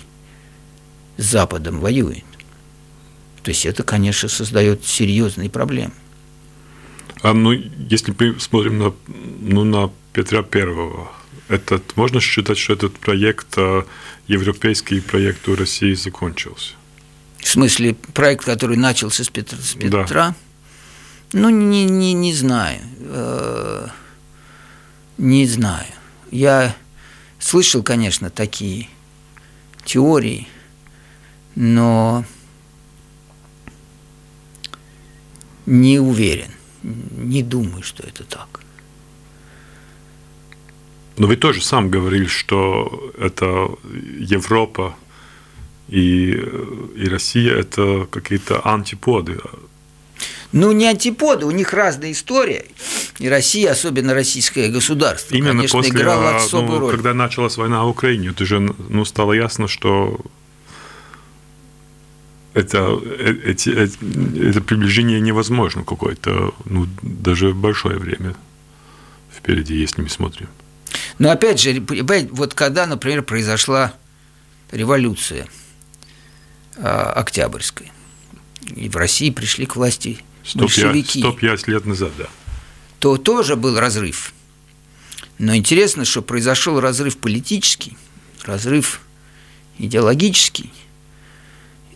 с 1.16 1.24
Западом 1.24 1.80
воюет. 1.80 2.24
То 3.42 3.50
есть 3.50 3.66
это, 3.66 3.82
конечно, 3.82 4.28
создает 4.28 4.84
серьезные 4.84 5.50
проблемы. 5.50 5.92
А 7.22 7.34
ну, 7.34 7.52
если 7.52 8.14
мы 8.16 8.38
смотрим 8.38 8.78
на, 8.78 8.94
ну, 9.40 9.64
на 9.64 9.90
Петра 10.12 10.42
Первого, 10.42 11.10
этот, 11.48 11.96
можно 11.96 12.20
считать, 12.20 12.58
что 12.58 12.74
этот 12.74 12.98
проект, 12.98 13.48
а, 13.56 13.84
европейский 14.28 15.00
проект 15.00 15.48
у 15.48 15.56
России 15.56 15.94
закончился? 15.94 16.74
В 17.38 17.48
смысле, 17.48 17.94
проект, 17.94 18.44
который 18.44 18.76
начался 18.76 19.24
с 19.24 19.28
Петра? 19.28 19.58
С 19.58 19.74
Петра? 19.74 20.04
Да. 20.04 20.34
Ну, 21.32 21.50
не, 21.50 21.84
не, 21.84 22.12
не 22.12 22.34
знаю. 22.34 22.80
Э, 23.00 23.88
Не 25.18 25.46
знаю. 25.46 25.86
Я 26.30 26.74
слышал, 27.38 27.82
конечно, 27.82 28.30
такие 28.30 28.88
теории, 29.84 30.46
но 31.54 32.24
не 35.66 35.98
уверен, 35.98 36.50
не 36.82 37.42
думаю, 37.42 37.82
что 37.82 38.02
это 38.06 38.24
так. 38.24 38.60
Но 41.16 41.26
вы 41.26 41.36
тоже 41.36 41.62
сам 41.62 41.90
говорили, 41.90 42.26
что 42.26 43.12
это 43.18 43.68
Европа 44.20 44.94
и, 45.88 46.30
и 46.96 47.08
Россия– 47.08 47.54
это 47.56 48.06
какие-то 48.10 48.60
антиподы. 48.64 49.38
Ну, 50.52 50.72
не 50.72 50.86
антиподы, 50.86 51.46
у 51.46 51.50
них 51.50 51.72
разная 51.72 52.12
история. 52.12 52.64
И 53.18 53.28
Россия, 53.28 53.72
особенно 53.72 54.14
российское 54.14 54.68
государство, 54.68 55.34
Именно 55.34 55.56
конечно, 55.56 55.78
после, 55.78 55.92
играло 55.92 56.30
а, 56.30 56.36
особую 56.36 56.78
ну, 56.78 56.78
роль. 56.80 56.94
когда 56.94 57.14
началась 57.14 57.56
война 57.56 57.84
в 57.84 57.88
Украине, 57.88 58.28
это 58.28 58.46
же 58.46 58.60
ну, 58.60 59.04
стало 59.04 59.32
ясно, 59.32 59.66
что 59.66 60.20
это, 62.54 62.98
э, 63.04 63.34
эти, 63.44 63.70
эти, 63.70 64.48
это 64.48 64.60
приближение 64.60 65.20
невозможно 65.20 65.84
какое-то, 65.84 66.54
ну, 66.64 66.86
даже 67.02 67.52
большое 67.52 67.98
время 67.98 68.34
впереди, 69.36 69.74
если 69.74 70.02
мы 70.02 70.08
смотрим. 70.08 70.48
Но 71.18 71.30
опять 71.30 71.60
же, 71.60 71.82
вот 72.30 72.54
когда, 72.54 72.86
например, 72.86 73.22
произошла 73.22 73.94
революция 74.70 75.46
а, 76.80 77.12
Октябрьская, 77.12 77.90
и 78.74 78.88
в 78.88 78.96
России 78.96 79.30
пришли 79.30 79.66
к 79.66 79.76
власти 79.76 80.18
105, 80.44 80.60
большевики, 80.60 81.20
105 81.20 81.68
лет 81.68 81.86
назад, 81.86 82.12
да. 82.16 82.26
то 82.98 83.16
тоже 83.16 83.56
был 83.56 83.78
разрыв. 83.78 84.32
Но 85.38 85.54
интересно, 85.54 86.04
что 86.04 86.22
произошел 86.22 86.80
разрыв 86.80 87.16
политический, 87.18 87.96
разрыв 88.44 89.00
идеологический. 89.78 90.72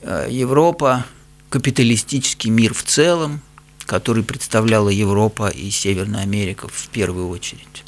А, 0.02 0.28
Европа, 0.28 1.06
капиталистический 1.48 2.50
мир 2.50 2.74
в 2.74 2.82
целом, 2.82 3.40
который 3.86 4.24
представляла 4.24 4.88
Европа 4.88 5.48
и 5.48 5.70
Северная 5.70 6.22
Америка 6.22 6.68
в 6.68 6.88
первую 6.88 7.28
очередь, 7.28 7.84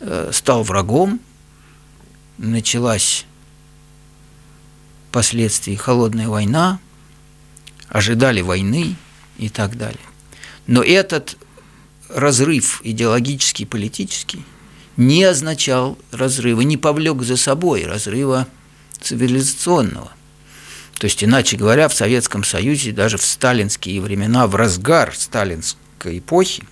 э, 0.00 0.30
стал 0.32 0.62
врагом. 0.62 1.20
Началась 2.38 3.26
впоследствии 5.22 5.76
холодная 5.76 6.26
война, 6.26 6.80
ожидали 7.88 8.40
войны 8.40 8.96
и 9.38 9.48
так 9.48 9.78
далее. 9.78 10.00
Но 10.66 10.82
этот 10.82 11.36
разрыв 12.08 12.80
идеологический, 12.82 13.64
политический 13.64 14.44
не 14.96 15.22
означал 15.22 15.96
разрыва, 16.10 16.62
не 16.62 16.76
повлек 16.76 17.22
за 17.22 17.36
собой 17.36 17.86
разрыва 17.86 18.48
цивилизационного. 19.00 20.10
То 20.98 21.04
есть, 21.04 21.22
иначе 21.22 21.56
говоря, 21.56 21.86
в 21.86 21.94
Советском 21.94 22.42
Союзе, 22.42 22.90
даже 22.90 23.16
в 23.16 23.24
сталинские 23.24 24.00
времена, 24.00 24.48
в 24.48 24.56
разгар 24.56 25.14
сталинской 25.14 26.18
эпохи, 26.18 26.64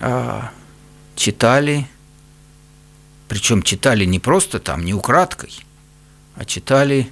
а, 0.00 0.50
читали, 1.14 1.86
причем 3.28 3.62
читали 3.62 4.06
не 4.06 4.18
просто 4.18 4.60
там, 4.60 4.82
не 4.82 4.94
украдкой, 4.94 5.65
а 6.36 6.44
читали 6.44 7.08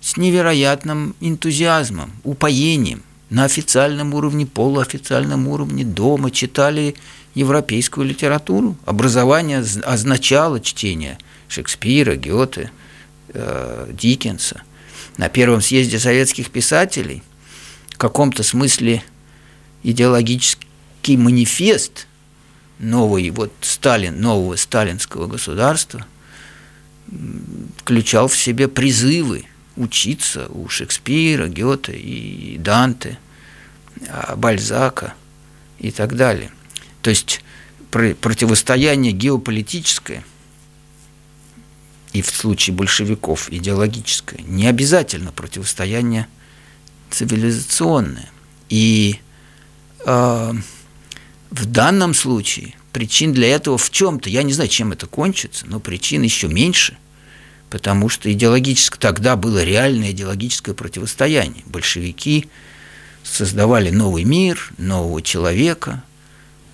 с 0.00 0.16
невероятным 0.16 1.14
энтузиазмом, 1.20 2.12
упоением 2.24 3.02
на 3.30 3.44
официальном 3.44 4.14
уровне, 4.14 4.46
полуофициальном 4.46 5.48
уровне, 5.48 5.84
дома 5.84 6.30
читали 6.30 6.94
европейскую 7.34 8.06
литературу. 8.06 8.76
Образование 8.86 9.64
означало 9.84 10.60
чтение 10.60 11.18
Шекспира, 11.48 12.16
Гёте, 12.16 12.70
э, 13.28 13.88
Диккенса. 13.92 14.62
На 15.16 15.28
первом 15.28 15.60
съезде 15.60 15.98
советских 15.98 16.50
писателей 16.50 17.22
в 17.90 17.98
каком-то 17.98 18.42
смысле 18.42 19.02
идеологический 19.82 21.16
манифест 21.16 22.06
новый, 22.78 23.30
вот 23.30 23.52
Сталин, 23.60 24.20
нового 24.20 24.56
сталинского 24.56 25.26
государства 25.26 26.06
включал 27.78 28.28
в 28.28 28.36
себе 28.36 28.68
призывы 28.68 29.44
учиться 29.76 30.46
у 30.48 30.68
Шекспира, 30.68 31.48
Гёте 31.48 31.96
и 31.96 32.56
Данте, 32.58 33.18
а, 34.08 34.36
Бальзака 34.36 35.14
и 35.78 35.90
так 35.90 36.16
далее. 36.16 36.50
То 37.02 37.10
есть 37.10 37.42
противостояние 37.90 39.12
геополитическое 39.12 40.24
и 42.12 42.22
в 42.22 42.30
случае 42.30 42.74
большевиков 42.74 43.50
идеологическое, 43.50 44.40
не 44.42 44.66
обязательно 44.66 45.32
противостояние 45.32 46.28
цивилизационное. 47.10 48.30
И 48.68 49.20
э, 50.06 50.52
в 51.50 51.66
данном 51.66 52.14
случае 52.14 52.74
причин 52.92 53.32
для 53.32 53.48
этого 53.48 53.78
в 53.78 53.90
чем-то, 53.90 54.28
я 54.30 54.42
не 54.42 54.52
знаю, 54.52 54.68
чем 54.68 54.92
это 54.92 55.06
кончится, 55.06 55.66
но 55.66 55.80
причин 55.80 56.22
еще 56.22 56.48
меньше– 56.48 56.96
потому 57.70 58.08
что 58.08 58.30
идеологически 58.30 58.98
тогда 58.98 59.36
было 59.36 59.62
реальное 59.62 60.10
идеологическое 60.10 60.74
противостояние. 60.74 61.62
Большевики 61.66 62.48
создавали 63.22 63.90
новый 63.90 64.24
мир, 64.24 64.72
нового 64.76 65.22
человека, 65.22 66.02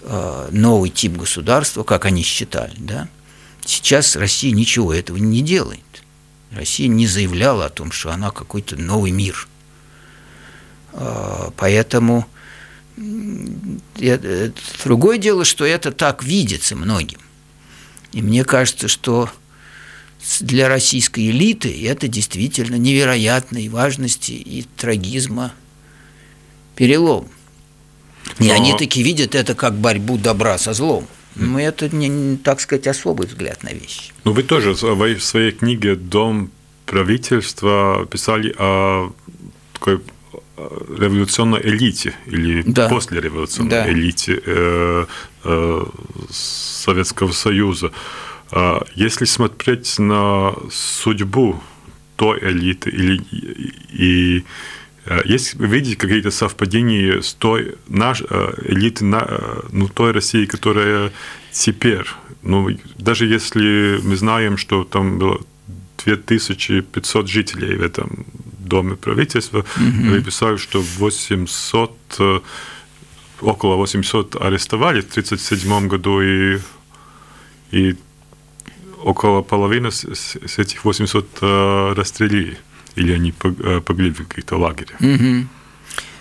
э, 0.03 0.49
новый 0.51 0.91
тип 0.91 1.13
государства, 1.13 1.85
как 1.85 2.07
они 2.07 2.23
считали. 2.23 2.75
Да? 2.79 3.09
Сейчас 3.65 4.17
Россия 4.17 4.53
ничего 4.53 4.93
этого 4.93 5.19
не 5.19 5.43
делает. 5.43 5.81
Россия 6.51 6.89
не 6.89 7.07
заявляла 7.07 7.67
о 7.67 7.71
том, 7.71 7.93
что 7.93 8.11
она 8.11 8.31
какой-то 8.31 8.77
новый 8.77 9.11
мир. 9.11 9.47
Э, 10.95 11.51
поэтому 11.57 12.27
э, 12.97 14.51
другое 14.85 15.19
дело, 15.19 15.45
что 15.45 15.65
это 15.65 15.93
так 15.93 16.25
видится 16.25 16.77
многим. 16.77 17.19
И 18.13 18.23
мне 18.23 18.45
кажется, 18.45 18.89
что 18.89 19.31
для 20.41 20.69
российской 20.69 21.31
элиты 21.31 21.87
это 21.87 22.09
действительно 22.09 22.77
невероятной 22.77 23.69
важности 23.69 24.33
и 24.33 24.65
трагизма 24.77 25.53
перелом. 26.75 27.29
И 28.39 28.49
Но... 28.49 28.55
они 28.55 28.77
таки 28.77 29.03
видят 29.03 29.35
это 29.35 29.55
как 29.55 29.77
борьбу 29.77 30.19
добра 30.19 30.59
со 30.59 30.73
злом. 30.73 31.07
Но 31.37 31.61
это, 31.61 31.95
не, 31.95 32.39
так 32.39 32.61
сказать, 32.61 32.87
особый 32.87 33.27
взгляд 33.27 33.63
на 33.63 33.69
вещи. 33.69 34.13
Ну, 34.25 34.33
вы 34.33 34.43
тоже 34.43 34.73
в 34.73 35.21
своей 35.21 35.53
книге 35.53 35.95
«Дом 35.95 36.51
правительства» 36.87 38.07
писали 38.11 38.55
о 38.59 39.13
такой 39.75 40.01
революционной 40.57 41.61
элите 41.63 42.15
или 42.27 42.63
да. 42.63 42.89
послереволюционной 42.89 43.71
да. 43.71 43.91
элите 43.91 44.41
э, 44.45 45.07
э, 45.45 45.85
Советского 46.31 47.33
Союза. 47.33 47.93
А 48.51 48.85
если 48.95 49.25
смотреть 49.25 49.99
на 49.99 50.55
судьбу 50.71 51.61
той 52.17 52.39
элиты 52.41 52.91
или 52.91 53.21
и 53.93 54.45
э, 55.05 55.21
есть 55.25 55.55
видите 55.55 55.97
какие-то 55.97 56.31
совпадения 56.31 57.21
с 57.21 57.35
той 57.35 57.75
наш, 57.89 58.23
элиты 58.23 59.05
э, 59.05 59.61
ну, 59.73 59.89
той 59.89 60.13
России, 60.13 60.47
которая 60.47 61.13
теперь. 61.53 62.07
Ну, 62.43 62.71
даже 62.99 63.27
если 63.27 64.01
мы 64.03 64.17
знаем, 64.17 64.57
что 64.57 64.85
там 64.85 65.19
было 65.19 65.41
2500 66.05 67.29
жителей 67.29 67.77
в 67.77 67.83
этом 67.83 68.27
доме 68.67 68.97
правительства, 68.97 69.65
вы 69.77 70.23
писали, 70.23 70.57
что 70.57 70.81
800, 70.81 71.93
около 73.41 73.77
800 73.77 74.37
арестовали 74.37 75.01
в 75.01 75.11
1937 75.11 75.89
году 75.89 76.21
и, 76.21 76.59
и 77.71 77.97
около 79.03 79.43
половины 79.43 79.91
с 79.91 80.59
этих 80.59 80.85
800 80.85 81.27
э, 81.41 81.93
расстреляли, 81.97 82.59
или 82.97 83.13
они 83.13 83.33
э, 83.43 83.81
погибли 83.81 84.11
в 84.11 84.29
каких-то 84.29 84.57
лагерях. 84.57 85.01
Угу. 85.01 85.49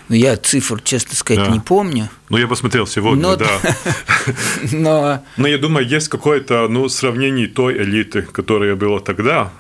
Ну, 0.07 0.15
я 0.15 0.37
цифр, 0.37 0.81
честно 0.81 1.15
сказать, 1.15 1.45
да. 1.45 1.51
не 1.51 1.59
помню. 1.59 2.09
Ну, 2.29 2.37
я 2.37 2.47
посмотрел 2.47 2.85
сегодня, 2.85 3.23
Но... 3.23 3.35
да. 3.35 3.59
Но... 4.71 5.23
Но 5.37 5.47
я 5.47 5.57
думаю, 5.57 5.87
есть 5.87 6.09
какое-то 6.09 6.67
ну, 6.67 6.89
сравнение 6.89 7.47
той 7.47 7.77
элиты, 7.77 8.21
которая 8.21 8.75
была 8.75 8.99
тогда, 8.99 9.51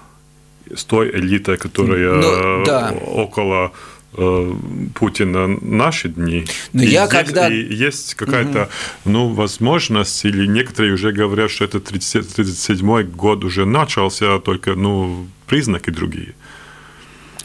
с 0.73 0.83
той 0.83 1.09
элитой, 1.09 1.57
которая 1.57 2.15
ну, 2.15 2.65
да. 2.65 2.91
около 2.91 3.71
Э, 4.17 4.53
Путина 4.93 5.47
наши 5.61 6.07
дни. 6.07 6.45
Но 6.71 6.83
и 6.83 6.87
я 6.87 7.05
здесь, 7.05 7.19
когда... 7.19 7.49
и 7.49 7.73
есть 7.73 8.15
какая-то 8.15 8.63
угу. 8.63 9.11
ну, 9.11 9.33
возможность, 9.33 10.23
или 10.23 10.45
некоторые 10.47 10.93
уже 10.93 11.11
говорят, 11.11 11.51
что 11.51 11.65
это 11.65 11.79
37-й 11.79 13.03
год 13.03 13.43
уже 13.43 13.65
начался, 13.65 14.39
только 14.39 14.75
ну, 14.75 15.27
признаки 15.47 15.89
другие. 15.89 16.33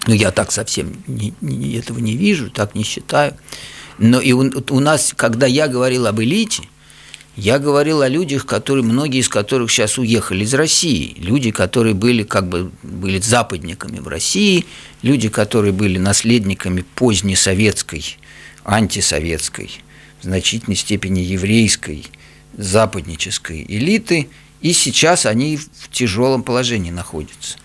Ну, 0.07 0.15
я 0.15 0.31
так 0.31 0.53
совсем 0.53 0.93
не, 1.09 1.35
не, 1.41 1.77
этого 1.77 1.99
не 1.99 2.17
вижу, 2.17 2.51
так 2.51 2.77
не 2.77 2.85
считаю. 2.85 3.35
Но 3.99 4.21
и 4.21 4.33
у, 4.33 4.51
у 4.71 4.81
нас, 4.81 5.13
когда 5.17 5.47
я 5.47 5.67
говорил 5.67 6.07
об 6.07 6.21
элите, 6.21 6.63
Я 7.40 7.59
говорил 7.59 8.03
о 8.03 8.09
людях, 8.09 8.44
которые, 8.44 8.85
многие 8.85 9.20
из 9.20 9.31
которых 9.31 9.70
сейчас 9.70 9.96
уехали 9.96 10.44
из 10.44 10.53
России. 10.53 11.14
Люди, 11.16 11.50
которые 11.50 11.94
были 11.94 12.22
как 12.22 12.46
бы 12.46 12.70
были 12.83 13.18
западниками 13.18 13.98
в 13.98 14.09
России, 14.09 14.66
люди, 15.00 15.31
которые 15.31 15.72
были 15.72 15.96
наследниками 15.96 16.83
поздней 16.83 17.37
советской, 17.37 18.18
антисоветской, 18.62 19.70
в 20.20 20.24
значительной 20.24 20.76
степени 20.76 21.20
еврейской, 21.20 22.05
западнической 22.59 23.64
элиты, 23.66 24.29
и 24.61 24.74
сейчас 24.74 25.24
они 25.24 25.57
в 25.57 25.88
тяжелом 25.90 26.42
положении 26.42 26.90
находятся. 26.90 27.57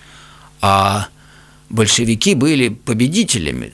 А 0.61 1.09
большевики 1.69 2.33
были 2.33 2.69
победителями 2.69 3.73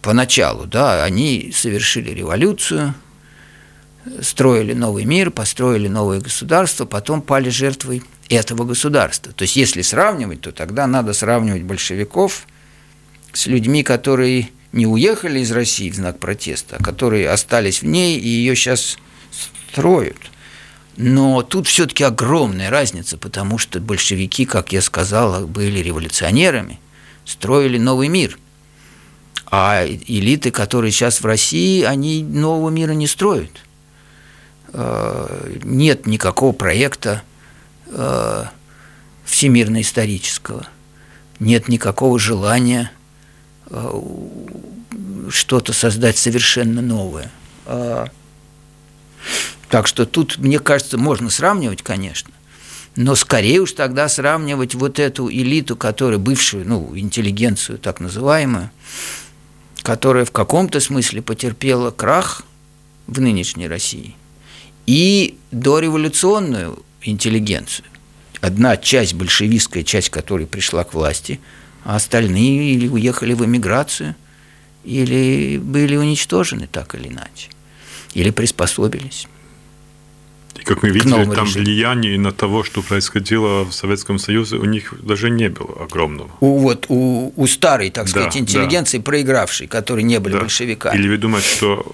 поначалу, 0.00 0.66
да, 0.66 1.02
они 1.02 1.50
совершили 1.52 2.10
революцию, 2.10 2.94
строили 4.20 4.72
новый 4.72 5.04
мир, 5.04 5.30
построили 5.30 5.88
новое 5.88 6.20
государство, 6.20 6.84
потом 6.84 7.22
пали 7.22 7.48
жертвой 7.48 8.02
этого 8.28 8.64
государства. 8.64 9.32
То 9.32 9.42
есть, 9.42 9.56
если 9.56 9.82
сравнивать, 9.82 10.42
то 10.42 10.52
тогда 10.52 10.86
надо 10.86 11.12
сравнивать 11.12 11.62
большевиков 11.62 12.46
с 13.32 13.46
людьми, 13.46 13.82
которые 13.82 14.50
не 14.72 14.86
уехали 14.86 15.40
из 15.40 15.52
России 15.52 15.90
в 15.90 15.94
знак 15.94 16.18
протеста, 16.18 16.76
а 16.78 16.82
которые 16.82 17.30
остались 17.30 17.82
в 17.82 17.86
ней 17.86 18.18
и 18.18 18.28
ее 18.28 18.54
сейчас 18.56 18.98
строят. 19.70 20.16
Но 20.96 21.42
тут 21.42 21.66
все-таки 21.66 22.04
огромная 22.04 22.70
разница, 22.70 23.18
потому 23.18 23.58
что 23.58 23.80
большевики, 23.80 24.44
как 24.44 24.72
я 24.72 24.80
сказал, 24.80 25.46
были 25.46 25.80
революционерами, 25.80 26.78
строили 27.24 27.78
новый 27.78 28.08
мир. 28.08 28.38
А 29.46 29.84
элиты, 29.86 30.50
которые 30.50 30.92
сейчас 30.92 31.20
в 31.20 31.26
России, 31.26 31.82
они 31.82 32.22
нового 32.22 32.70
мира 32.70 32.92
не 32.92 33.06
строят. 33.06 33.50
Э, 34.76 35.56
нет 35.62 36.04
никакого 36.06 36.52
проекта 36.52 37.22
э, 37.86 38.44
всемирно-исторического, 39.24 40.66
нет 41.38 41.68
никакого 41.68 42.18
желания 42.18 42.90
э, 43.70 44.02
что-то 45.30 45.72
создать 45.72 46.18
совершенно 46.18 46.82
новое. 46.82 47.30
Так 49.70 49.86
что 49.86 50.06
тут, 50.06 50.38
мне 50.38 50.58
кажется, 50.58 50.98
можно 50.98 51.30
сравнивать, 51.30 51.82
конечно, 51.82 52.32
но 52.96 53.14
скорее 53.14 53.60
уж 53.60 53.72
тогда 53.72 54.08
сравнивать 54.08 54.74
вот 54.74 54.98
эту 54.98 55.30
элиту, 55.30 55.76
которая 55.76 56.18
бывшую, 56.18 56.66
ну, 56.68 56.92
интеллигенцию 56.96 57.78
так 57.78 58.00
называемую, 58.00 58.70
которая 59.82 60.24
в 60.24 60.32
каком-то 60.32 60.80
смысле 60.80 61.22
потерпела 61.22 61.90
крах 61.90 62.42
в 63.06 63.20
нынешней 63.20 63.66
России, 63.66 64.14
и 64.86 65.36
дореволюционную 65.50 66.82
интеллигенцию. 67.02 67.86
Одна 68.40 68.76
часть, 68.76 69.14
большевистская 69.14 69.82
часть, 69.82 70.10
которая 70.10 70.46
пришла 70.46 70.84
к 70.84 70.94
власти, 70.94 71.40
а 71.84 71.96
остальные 71.96 72.74
или 72.74 72.88
уехали 72.88 73.34
в 73.34 73.44
эмиграцию, 73.44 74.14
или 74.84 75.58
были 75.58 75.96
уничтожены 75.96 76.68
так 76.70 76.94
или 76.94 77.08
иначе, 77.08 77.48
или 78.12 78.30
приспособились. 78.30 79.28
И 80.60 80.62
как 80.62 80.82
мы 80.82 80.90
видели, 80.90 81.10
там 81.10 81.46
режиму. 81.46 81.64
влияние 81.64 82.18
на 82.18 82.32
того, 82.32 82.62
что 82.62 82.82
происходило 82.82 83.64
в 83.64 83.72
Советском 83.72 84.18
Союзе, 84.18 84.56
у 84.56 84.64
них 84.64 84.94
даже 85.02 85.30
не 85.30 85.48
было 85.48 85.82
огромного. 85.82 86.30
У, 86.40 86.58
вот, 86.58 86.86
у, 86.88 87.32
у 87.34 87.46
старой, 87.46 87.90
так 87.90 88.08
сказать, 88.08 88.34
да, 88.34 88.38
интеллигенции, 88.38 88.98
да. 88.98 89.04
проигравшей, 89.04 89.66
которые 89.66 90.04
не 90.04 90.20
были 90.20 90.34
да. 90.34 90.40
большевиками. 90.40 90.96
Или 90.96 91.08
вы 91.08 91.16
думаете, 91.16 91.48
что 91.48 91.84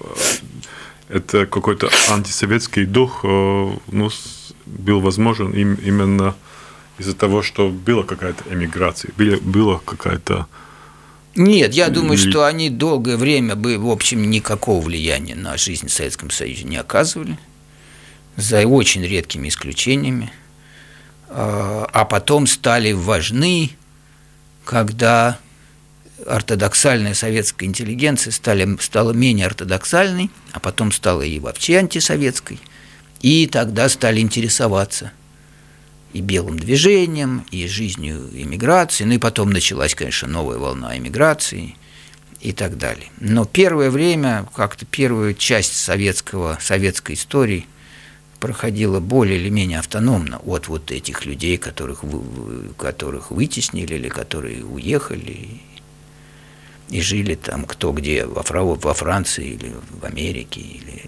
это 1.11 1.45
какой-то 1.45 1.89
антисоветский 2.09 2.85
дух 2.85 3.21
э, 3.23 3.27
ну, 3.91 4.09
был 4.65 5.01
возможен 5.01 5.51
им 5.51 5.75
именно 5.75 6.35
из-за 6.97 7.15
того, 7.15 7.41
что 7.41 7.69
была 7.69 8.03
какая-то 8.03 8.43
эмиграция, 8.49 9.11
была 9.41 9.79
какая-то 9.83 10.47
нет, 11.35 11.73
я 11.73 11.87
думаю, 11.87 12.17
что 12.17 12.45
они 12.45 12.69
долгое 12.69 13.15
время 13.15 13.55
бы, 13.55 13.77
в 13.77 13.89
общем, 13.89 14.29
никакого 14.29 14.81
влияния 14.81 15.33
на 15.33 15.55
жизнь 15.55 15.87
в 15.87 15.93
Советском 15.93 16.29
Союзе 16.29 16.65
не 16.65 16.75
оказывали 16.75 17.39
за 18.35 18.67
очень 18.67 19.01
редкими 19.01 19.47
исключениями, 19.47 20.31
а, 21.29 21.87
а 21.93 22.03
потом 22.03 22.47
стали 22.47 22.91
важны, 22.91 23.71
когда 24.65 25.39
ортодоксальная 26.25 27.13
советская 27.13 27.67
интеллигенция 27.67 28.31
стали, 28.31 28.77
стала 28.79 29.11
менее 29.11 29.47
ортодоксальной, 29.47 30.29
а 30.51 30.59
потом 30.59 30.91
стала 30.91 31.21
и 31.21 31.39
вообще 31.39 31.77
антисоветской, 31.77 32.59
и 33.21 33.47
тогда 33.47 33.89
стали 33.89 34.19
интересоваться 34.19 35.11
и 36.13 36.21
белым 36.21 36.59
движением, 36.59 37.45
и 37.51 37.67
жизнью 37.67 38.29
иммиграции, 38.33 39.05
ну 39.05 39.13
и 39.13 39.17
потом 39.17 39.51
началась, 39.51 39.95
конечно, 39.95 40.27
новая 40.27 40.57
волна 40.57 40.97
иммиграции 40.97 41.75
и 42.41 42.51
так 42.51 42.77
далее. 42.77 43.07
Но 43.19 43.45
первое 43.45 43.89
время, 43.89 44.45
как-то 44.55 44.85
первую 44.85 45.35
часть 45.35 45.77
советского, 45.77 46.57
советской 46.61 47.15
истории– 47.15 47.65
проходила 48.41 48.99
более 48.99 49.39
или 49.39 49.49
менее 49.49 49.79
автономно 49.79 50.39
от 50.39 50.67
вот 50.67 50.91
этих 50.91 51.25
людей, 51.25 51.57
которых, 51.57 52.03
которых 52.75 53.29
вытеснили 53.29 53.93
или 53.93 54.09
которые 54.09 54.65
уехали 54.65 55.61
и 56.91 57.01
жили 57.01 57.35
там 57.35 57.65
кто 57.65 57.93
где, 57.93 58.25
во, 58.25 58.43
во 58.43 58.93
Франции 58.93 59.53
или 59.53 59.73
в 59.89 60.05
Америке 60.05 60.59
или 60.59 61.03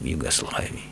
в 0.00 0.04
Югославии. 0.04 0.82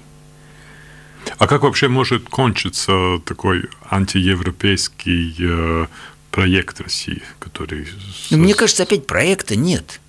А 1.38 1.46
как 1.46 1.62
вообще 1.62 1.88
может 1.88 2.29
кончиться 2.29 3.18
такой 3.25 3.64
антиевропейский 3.90 5.35
э, 5.40 5.87
проект 6.31 6.81
России, 6.81 7.22
который... 7.40 7.88
Ну, 8.31 8.38
мне 8.38 8.55
кажется, 8.55 8.85
опять 8.85 9.07
проекта 9.07 9.57
нет. 9.57 10.01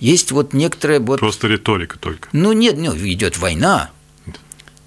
Есть 0.00 0.32
вот 0.32 0.52
некоторые... 0.52 1.00
Вот... 1.00 1.20
Просто 1.20 1.48
риторика 1.48 1.98
только. 1.98 2.28
Ну 2.32 2.52
нет, 2.52 2.76
ну, 2.76 2.94
идет 2.96 3.38
война, 3.38 3.90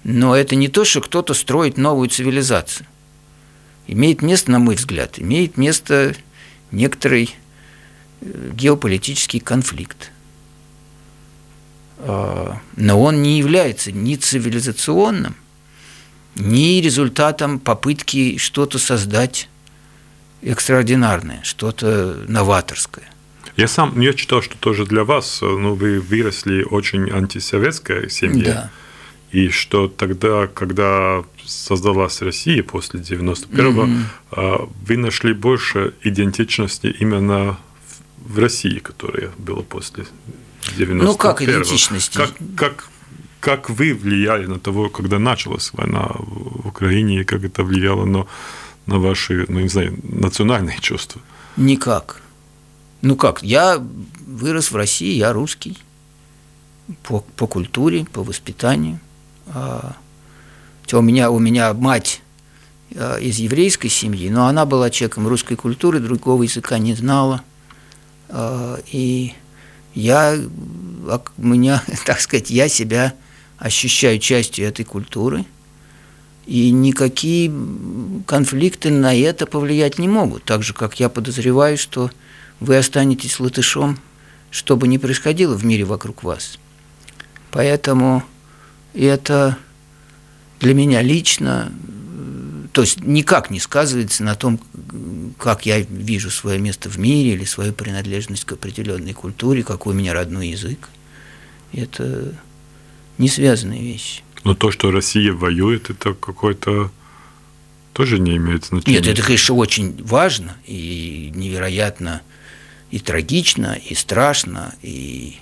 но 0.04 0.36
это 0.36 0.54
не 0.56 0.68
то, 0.68 0.84
что 0.84 1.00
кто-то 1.00 1.34
строит 1.34 1.76
новую 1.76 2.08
цивилизацию. 2.08 2.86
Имеет 3.88 4.22
место, 4.22 4.50
на 4.50 4.58
мой 4.58 4.76
взгляд, 4.76 5.18
имеет 5.18 5.56
место 5.56 6.14
некоторый 6.70 7.34
геополитический 8.52 9.40
конфликт. 9.40 10.10
А, 11.98 12.58
но 12.76 13.00
он 13.00 13.22
не 13.22 13.38
является 13.38 13.92
ни 13.92 14.16
цивилизационным, 14.16 15.36
ни 16.36 16.80
результатом 16.80 17.58
попытки 17.58 18.38
что-то 18.38 18.78
создать 18.78 19.48
экстраординарное, 20.42 21.40
что-то 21.42 22.24
новаторское. 22.28 23.08
Я 23.56 23.68
сам 23.68 24.00
я 24.00 24.14
читал, 24.14 24.40
что 24.42 24.56
тоже 24.56 24.86
для 24.86 25.04
вас, 25.04 25.40
ну, 25.42 25.74
вы 25.74 26.00
выросли 26.00 26.62
очень 26.62 27.10
антисоветской 27.10 28.08
семье. 28.08 28.44
Да. 28.44 28.70
И 29.30 29.48
что 29.48 29.88
тогда, 29.88 30.46
когда 30.46 31.24
создалась 31.44 32.20
Россия 32.20 32.62
после 32.62 33.00
91-го, 33.00 33.86
mm-hmm. 33.86 34.70
вы 34.86 34.96
нашли 34.96 35.32
больше 35.32 35.94
идентичности 36.02 36.94
именно 36.98 37.58
в 38.24 38.38
России, 38.38 38.78
которая 38.78 39.30
была 39.38 39.62
после 39.62 40.04
91-го. 40.78 41.04
Ну, 41.04 41.16
как 41.16 41.42
идентичности? 41.42 42.16
Как, 42.16 42.30
как, 42.56 42.88
как 43.40 43.70
вы 43.70 43.94
влияли 43.94 44.46
на 44.46 44.58
того, 44.58 44.88
когда 44.88 45.18
началась 45.18 45.72
война 45.72 46.10
в 46.14 46.68
Украине, 46.68 47.20
и 47.20 47.24
как 47.24 47.44
это 47.44 47.64
влияло 47.64 48.04
на, 48.04 48.26
на 48.86 48.98
ваши, 48.98 49.46
ну, 49.48 49.60
не 49.60 49.68
знаю, 49.68 49.98
национальные 50.02 50.78
чувства? 50.80 51.20
Никак. 51.56 52.22
Ну 53.02 53.16
как, 53.16 53.42
я 53.42 53.84
вырос 54.26 54.70
в 54.70 54.76
России, 54.76 55.14
я 55.14 55.32
русский 55.32 55.76
по, 57.02 57.20
по 57.36 57.46
культуре, 57.46 58.06
по 58.12 58.22
воспитанию– 58.22 59.00
а, 59.48 59.96
у 60.92 61.00
меня, 61.00 61.30
у 61.30 61.38
меня 61.38 61.72
мать 61.72 62.20
а, 62.94 63.16
из 63.16 63.38
еврейской 63.38 63.88
семьи, 63.88 64.28
но 64.28 64.46
она 64.46 64.66
была 64.66 64.90
человеком 64.90 65.26
русской 65.28 65.56
культуры, 65.56 66.00
другого 66.00 66.42
языка 66.42 66.78
не 66.78 66.94
знала. 66.94 67.42
А, 68.32 68.80
и 68.90 69.34
я, 69.94 70.36
у 71.38 71.46
меня, 71.46 71.82
так 72.06 72.20
сказать, 72.20 72.50
я 72.50 72.68
себя 72.68 73.14
ощущаю 73.58 74.18
частью 74.18 74.66
этой 74.66 74.84
культуры, 74.84 75.44
и 76.46 76.70
никакие 76.72 77.52
конфликты 78.26 78.90
на 78.90 79.14
это 79.14 79.46
повлиять 79.46 79.98
не 79.98 80.08
могут. 80.08 80.42
Так 80.44 80.64
же, 80.64 80.74
как 80.74 80.98
я 80.98 81.08
подозреваю, 81.08 81.78
что 81.78 82.10
вы 82.58 82.76
останетесь 82.76 83.38
латышом, 83.38 83.98
что 84.50 84.76
бы 84.76 84.88
ни 84.88 84.96
происходило 84.96 85.54
в 85.54 85.64
мире 85.64 85.84
вокруг 85.84 86.24
вас. 86.24 86.58
Поэтому 87.52 88.24
это 88.94 89.56
для 90.58 90.74
меня 90.74 91.02
лично, 91.02 91.72
то 92.72 92.80
есть 92.80 93.00
никак 93.00 93.50
не 93.50 93.60
сказывается 93.60 94.24
на 94.24 94.34
том, 94.34 94.58
как 95.38 95.66
я 95.66 95.80
вижу 95.80 96.30
свое 96.30 96.58
место 96.58 96.88
в 96.88 96.98
мире 96.98 97.34
или 97.34 97.44
свою 97.44 97.72
принадлежность 97.72 98.44
к 98.44 98.52
определенной 98.52 99.12
культуре, 99.12 99.62
какой 99.62 99.94
у 99.94 99.96
меня 99.96 100.14
родной 100.14 100.48
язык. 100.48 100.88
Это 101.72 102.34
не 103.18 103.28
связанные 103.28 103.82
вещи. 103.82 104.22
Но 104.44 104.54
то, 104.54 104.70
что 104.70 104.90
Россия 104.90 105.32
воюет, 105.32 105.90
это 105.90 106.14
какой-то 106.14 106.90
тоже 107.92 108.18
не 108.18 108.36
имеет 108.36 108.64
значения. 108.64 108.98
Нет, 108.98 109.06
это, 109.06 109.22
конечно, 109.22 109.54
очень 109.54 110.02
важно 110.02 110.56
и 110.66 111.30
невероятно 111.34 112.22
и 112.90 112.98
трагично, 112.98 113.74
и 113.74 113.94
страшно, 113.94 114.74
и 114.82 115.38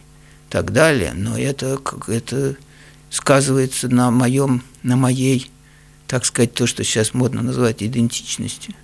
так 0.48 0.72
далее, 0.72 1.12
но 1.14 1.38
это, 1.38 1.80
это 2.06 2.56
сказывается 3.10 3.88
на 3.88 4.10
моем, 4.10 4.62
на 4.82 4.96
моей, 4.96 5.50
так 6.10 6.24
сказать, 6.24 6.54
то, 6.54 6.66
что 6.66 6.82
сейчас 6.82 7.14
модно 7.14 7.40
называть 7.40 7.84
идентичностью. 7.84 8.74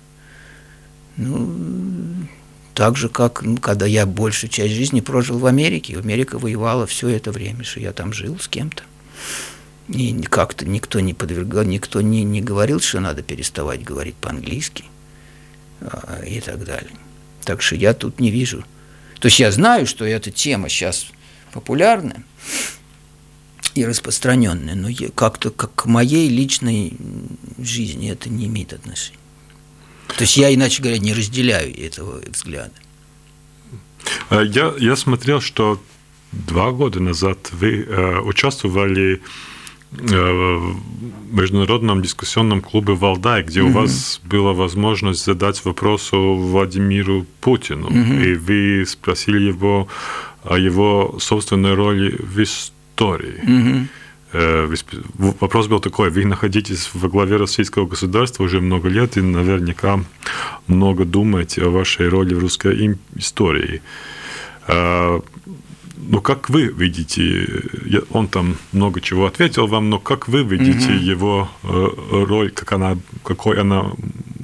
Ну, 1.17 2.25
так 2.73 2.95
же, 2.95 3.09
как 3.09 3.41
ну, 3.41 3.57
когда 3.57 3.85
я 3.85 4.05
большую 4.05 4.49
часть 4.49 4.73
жизни 4.73 5.01
прожил 5.01 5.37
в 5.37 5.45
Америке. 5.45 5.97
Америка 5.97 6.39
воевала 6.39 6.87
все 6.87 7.09
это 7.09 7.33
время, 7.33 7.65
что 7.65 7.81
я 7.81 7.91
там 7.91 8.13
жил 8.13 8.39
с 8.39 8.47
кем-то. 8.47 8.83
И 9.89 10.13
как-то 10.21 10.65
никто 10.65 11.01
не 11.01 11.13
подвергал, 11.13 11.65
никто 11.65 11.99
не, 11.99 12.23
не 12.23 12.41
говорил, 12.41 12.79
что 12.79 13.01
надо 13.01 13.23
переставать 13.23 13.83
говорить 13.83 14.15
по-английски 14.15 14.85
а, 15.81 16.21
и 16.25 16.39
так 16.39 16.63
далее. 16.63 16.95
Так 17.43 17.61
что 17.61 17.75
я 17.75 17.93
тут 17.93 18.21
не 18.21 18.31
вижу. 18.31 18.63
То 19.19 19.25
есть 19.25 19.39
я 19.41 19.51
знаю, 19.51 19.85
что 19.85 20.05
эта 20.05 20.31
тема 20.31 20.69
сейчас 20.69 21.07
популярная 21.51 22.23
и 23.77 23.85
распространенная, 23.85 24.75
но 24.75 24.89
как-то 25.15 25.49
как 25.51 25.73
к 25.75 25.85
моей 25.85 26.29
личной 26.29 26.93
жизни 27.57 28.11
это 28.11 28.29
не 28.29 28.45
имеет 28.47 28.73
отношения. 28.73 29.19
То 30.07 30.21
есть 30.21 30.37
я, 30.37 30.53
иначе 30.53 30.81
говоря, 30.81 30.99
не 30.99 31.13
разделяю 31.13 31.77
этого 31.77 32.21
взгляда. 32.27 32.71
А 34.29 34.41
я, 34.41 34.73
я 34.77 34.95
смотрел, 34.95 35.41
что 35.41 35.81
два 36.31 36.71
года 36.71 36.99
назад 36.99 37.51
вы 37.51 37.83
э, 37.83 38.19
участвовали 38.19 39.21
в 39.91 40.75
международном 41.31 42.01
дискуссионном 42.01 42.61
клубе 42.61 42.93
«Валдай», 42.93 43.43
где 43.43 43.61
mm-hmm. 43.61 43.69
у 43.69 43.71
вас 43.71 44.19
была 44.23 44.53
возможность 44.53 45.23
задать 45.23 45.63
вопрос 45.63 46.09
Владимиру 46.11 47.25
Путину, 47.39 47.87
mm-hmm. 47.87 48.25
и 48.25 48.35
вы 48.35 48.85
спросили 48.85 49.39
его 49.47 49.87
о 50.43 50.57
его 50.57 51.17
собственной 51.19 51.73
роли 51.73 52.17
в 52.19 52.41
истории. 52.41 52.76
Mm-hmm. 53.43 53.87
Вопрос 55.39 55.67
был 55.67 55.79
такой, 55.79 56.09
вы 56.09 56.25
находитесь 56.25 56.89
во 56.93 57.07
главе 57.07 57.37
российского 57.37 57.87
государства 57.87 58.43
уже 58.43 58.59
много 58.59 58.89
лет 58.89 59.17
и 59.17 59.21
наверняка 59.21 59.99
много 60.67 61.05
думаете 61.05 61.63
о 61.63 61.69
вашей 61.69 62.09
роли 62.09 62.33
в 62.33 62.39
русской 62.39 62.97
истории. 63.15 63.81
Ну, 66.09 66.21
как 66.21 66.49
вы 66.49 66.67
видите, 66.67 67.63
он 68.11 68.27
там 68.29 68.57
много 68.71 69.01
чего 69.01 69.25
ответил 69.25 69.67
вам, 69.67 69.89
но 69.89 69.99
как 69.99 70.29
вы 70.29 70.43
видите 70.43 70.93
угу. 70.93 71.03
его 71.03 71.49
э, 71.63 71.87
роль, 72.11 72.51
как 72.51 72.71
она, 72.71 72.97
какой 73.23 73.59
она 73.59 73.91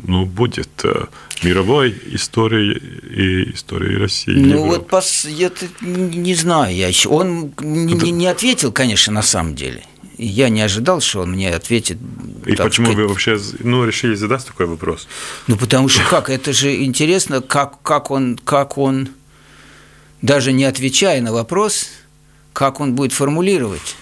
ну, 0.05 0.25
будет 0.25 0.69
э, 0.83 1.05
мировой 1.41 1.97
историей 2.11 2.73
и 2.75 3.53
историей 3.53 3.97
России? 3.97 4.33
Ну, 4.33 4.47
Европы? 4.47 4.67
вот 4.67 4.87
пос, 4.89 5.25
я 5.25 5.51
не 5.81 6.35
знаю, 6.35 6.75
я 6.75 6.89
еще, 6.89 7.07
он 7.07 7.53
не, 7.61 8.11
не 8.11 8.27
ответил, 8.27 8.73
конечно, 8.73 9.13
на 9.13 9.21
самом 9.21 9.55
деле. 9.55 9.83
Я 10.17 10.49
не 10.49 10.61
ожидал, 10.61 10.99
что 10.99 11.21
он 11.21 11.31
мне 11.31 11.49
ответит. 11.49 11.97
И 12.45 12.55
почему 12.55 12.87
сказать, 12.87 12.95
вы 12.95 13.07
вообще 13.07 13.39
ну, 13.59 13.85
решили 13.85 14.15
задать 14.15 14.45
такой 14.45 14.65
вопрос? 14.65 15.07
Ну, 15.47 15.55
потому 15.55 15.87
что 15.87 16.03
как? 16.03 16.29
Это 16.29 16.51
же 16.51 16.83
интересно, 16.83 17.41
как, 17.41 17.81
как 17.81 18.11
он, 18.11 18.37
как 18.37 18.77
он 18.77 19.09
даже 20.23 20.53
не 20.53 20.63
отвечая 20.63 21.21
на 21.21 21.31
вопрос, 21.33 21.89
как 22.53 22.79
он 22.79 22.95
будет 22.95 23.11
формулировать 23.11 23.95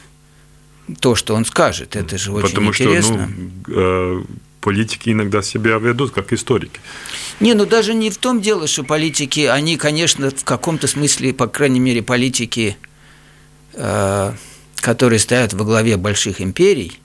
то, 1.00 1.16
что 1.16 1.34
он 1.34 1.46
скажет. 1.46 1.96
Это 1.96 2.18
же 2.18 2.32
очень 2.32 2.50
Потому 2.50 2.70
интересно. 2.70 3.30
Что, 3.64 3.72
ну, 3.72 4.26
политики 4.62 5.10
иногда 5.10 5.42
себя 5.42 5.80
ведут 5.80 6.12
как 6.12 6.32
историки. 6.32 6.80
Не, 7.40 7.56
ну 7.56 7.66
даже 7.66 7.96
не 7.96 8.12
в 8.12 8.18
том 8.18 8.40
дело, 8.40 8.68
что 8.68 8.84
политики, 8.84 9.42
они, 9.42 9.78
конечно, 9.78 10.30
в 10.30 10.44
каком-то 10.44 10.88
смысле, 10.88 11.34
по 11.34 11.48
крайней 11.48 11.80
мере, 11.80 12.04
политики, 12.04 12.78
э, 13.74 14.34
которые 14.76 15.18
стоят 15.18 15.54
во 15.54 15.66
главе 15.66 15.98
больших 15.98 16.40
империй, 16.40 17.00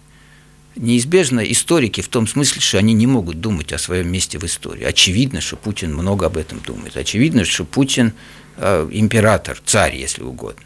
неизбежно 0.76 1.40
историки 1.40 2.02
в 2.02 2.08
том 2.08 2.26
смысле, 2.26 2.60
что 2.60 2.76
они 2.76 2.92
не 2.92 3.06
могут 3.06 3.40
думать 3.40 3.72
о 3.72 3.78
своем 3.78 4.12
месте 4.12 4.38
в 4.38 4.44
истории. 4.44 4.84
Очевидно, 4.84 5.40
что 5.40 5.56
Путин 5.56 5.94
много 5.94 6.26
об 6.26 6.36
этом 6.36 6.60
думает. 6.60 6.98
Очевидно, 6.98 7.46
что 7.46 7.64
Путин 7.64 8.08
Э, 8.08 8.12
император, 8.58 9.60
царь, 9.64 9.96
если 9.96 10.22
угодно. 10.22 10.62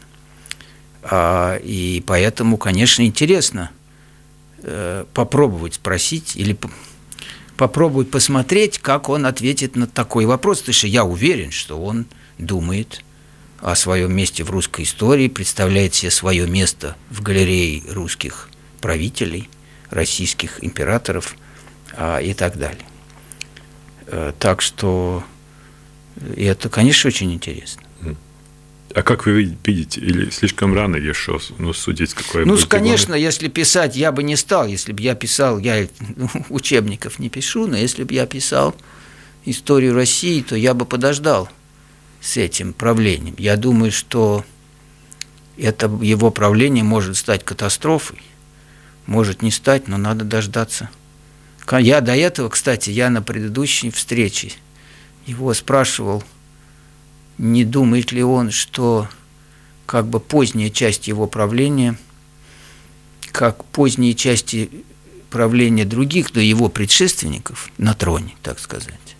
А, 1.03 1.57
и 1.57 2.03
поэтому, 2.05 2.57
конечно, 2.57 3.03
интересно 3.03 3.71
э, 4.63 5.05
попробовать 5.13 5.75
спросить 5.75 6.35
или 6.35 6.57
попробовать 7.57 8.09
посмотреть, 8.09 8.79
как 8.79 9.09
он 9.09 9.25
ответит 9.25 9.75
на 9.75 9.87
такой 9.87 10.25
вопрос, 10.25 10.59
потому 10.59 10.73
что 10.73 10.87
я 10.87 11.03
уверен, 11.03 11.51
что 11.51 11.81
он 11.81 12.05
думает 12.37 13.03
о 13.59 13.75
своем 13.75 14.13
месте 14.13 14.43
в 14.43 14.49
русской 14.49 14.83
истории, 14.83 15.27
представляет 15.27 15.93
себе 15.93 16.11
свое 16.11 16.47
место 16.47 16.95
в 17.09 17.21
галерее 17.21 17.83
русских 17.89 18.49
правителей, 18.79 19.49
российских 19.89 20.63
императоров 20.63 21.35
а, 21.93 22.19
и 22.19 22.33
так 22.33 22.57
далее. 22.57 22.85
Э, 24.07 24.33
так 24.39 24.61
что 24.61 25.23
и 26.35 26.43
это, 26.43 26.69
конечно, 26.69 27.07
очень 27.07 27.33
интересно. 27.33 27.83
А 28.93 29.03
как 29.03 29.25
вы 29.25 29.55
видите, 29.65 30.01
или 30.01 30.29
слишком 30.31 30.73
рано 30.73 30.97
еще 30.97 31.39
ну, 31.57 31.71
судить, 31.71 32.13
какое 32.13 32.45
Ну, 32.45 32.57
конечно, 32.67 33.07
главное? 33.07 33.25
если 33.25 33.47
писать, 33.47 33.95
я 33.95 34.11
бы 34.11 34.21
не 34.21 34.35
стал. 34.35 34.67
Если 34.67 34.91
бы 34.91 35.01
я 35.01 35.15
писал, 35.15 35.59
я 35.59 35.87
ну, 36.15 36.29
учебников 36.49 37.19
не 37.19 37.29
пишу, 37.29 37.67
но 37.67 37.77
если 37.77 38.03
бы 38.03 38.13
я 38.13 38.25
писал 38.25 38.75
историю 39.45 39.93
России, 39.93 40.41
то 40.41 40.55
я 40.55 40.73
бы 40.73 40.85
подождал 40.85 41.49
с 42.19 42.37
этим 42.37 42.73
правлением. 42.73 43.35
Я 43.37 43.55
думаю, 43.55 43.91
что 43.91 44.43
это 45.57 45.87
его 46.01 46.29
правление 46.31 46.83
может 46.83 47.17
стать 47.17 47.43
катастрофой, 47.43 48.21
может 49.05 49.41
не 49.41 49.51
стать, 49.51 49.87
но 49.87 49.97
надо 49.97 50.25
дождаться. 50.25 50.89
Я 51.79 52.01
до 52.01 52.15
этого, 52.15 52.49
кстати, 52.49 52.89
я 52.89 53.09
на 53.09 53.21
предыдущей 53.21 53.89
встрече 53.91 54.51
его 55.25 55.53
спрашивал, 55.53 56.23
не 57.37 57.63
думает 57.65 58.11
ли 58.11 58.23
он, 58.23 58.51
что 58.51 59.07
как 59.85 60.07
бы 60.07 60.19
поздняя 60.19 60.69
часть 60.69 61.07
его 61.07 61.27
правления, 61.27 61.97
как 63.31 63.65
поздние 63.65 64.13
части 64.13 64.69
правления 65.29 65.85
других, 65.85 66.31
до 66.31 66.39
его 66.39 66.69
предшественников 66.69 67.71
на 67.77 67.93
троне, 67.93 68.35
так 68.43 68.59
сказать, 68.59 69.15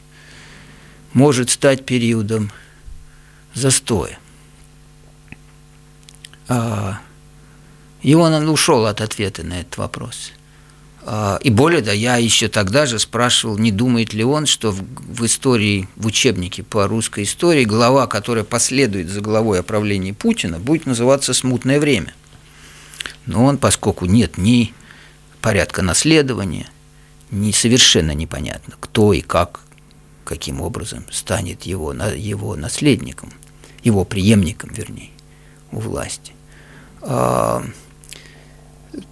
может 1.14 1.50
стать 1.50 1.86
периодом 1.86 2.52
застоя. 3.54 4.20
А, 6.48 7.00
и 8.02 8.14
он 8.14 8.48
ушел 8.50 8.86
от 8.86 9.02
ответа 9.02 9.44
на 9.44 9.62
этот 9.62 9.78
вопрос– 9.78 10.32
и 11.04 11.50
более 11.50 11.82
того, 11.82 11.94
я 11.94 12.18
еще 12.18 12.48
тогда 12.48 12.86
же 12.86 13.00
спрашивал, 13.00 13.58
не 13.58 13.72
думает 13.72 14.14
ли 14.14 14.24
он, 14.24 14.46
что 14.46 14.72
в, 14.72 14.82
в 14.82 15.26
истории, 15.26 15.88
в 15.96 16.06
учебнике 16.06 16.62
по 16.62 16.88
русской 16.88 17.24
истории 17.24 17.66
глава, 17.66 18.06
которая 18.06 18.44
последует 18.44 19.10
за 19.10 19.22
главой 19.22 19.60
о 19.60 19.64
правлении 19.64 20.12
Путина, 20.12 20.60
будет 20.60 20.86
называться 20.86 21.34
«Смутное 21.34 21.80
время». 21.80 22.14
Но 23.26 23.46
он, 23.46 23.58
поскольку 23.58 24.06
нет 24.06 24.38
ни 24.38 24.74
порядка 25.42 25.82
наследования, 25.82 26.70
ни 27.32 27.52
совершенно 27.52 28.12
непонятно, 28.12 28.76
кто 28.80 29.14
и 29.14 29.22
как, 29.22 29.62
каким 30.24 30.62
образом 30.62 31.06
станет 31.12 31.64
его, 31.64 31.94
его 31.94 32.56
наследником, 32.56 33.34
его 33.84 34.06
преемником, 34.06 34.72
вернее, 34.72 35.10
у 35.72 35.80
власти 35.80 36.34
а,– 37.02 37.64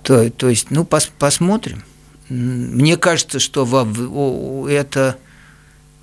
то, 0.04 0.30
то 0.30 0.50
есть, 0.50 0.72
ну, 0.72 0.86
пос, 0.86 1.12
посмотрим. 1.18 1.84
Мне 2.30 2.98
кажется, 2.98 3.40
что 3.40 3.66
во, 3.66 4.70
это 4.70 5.18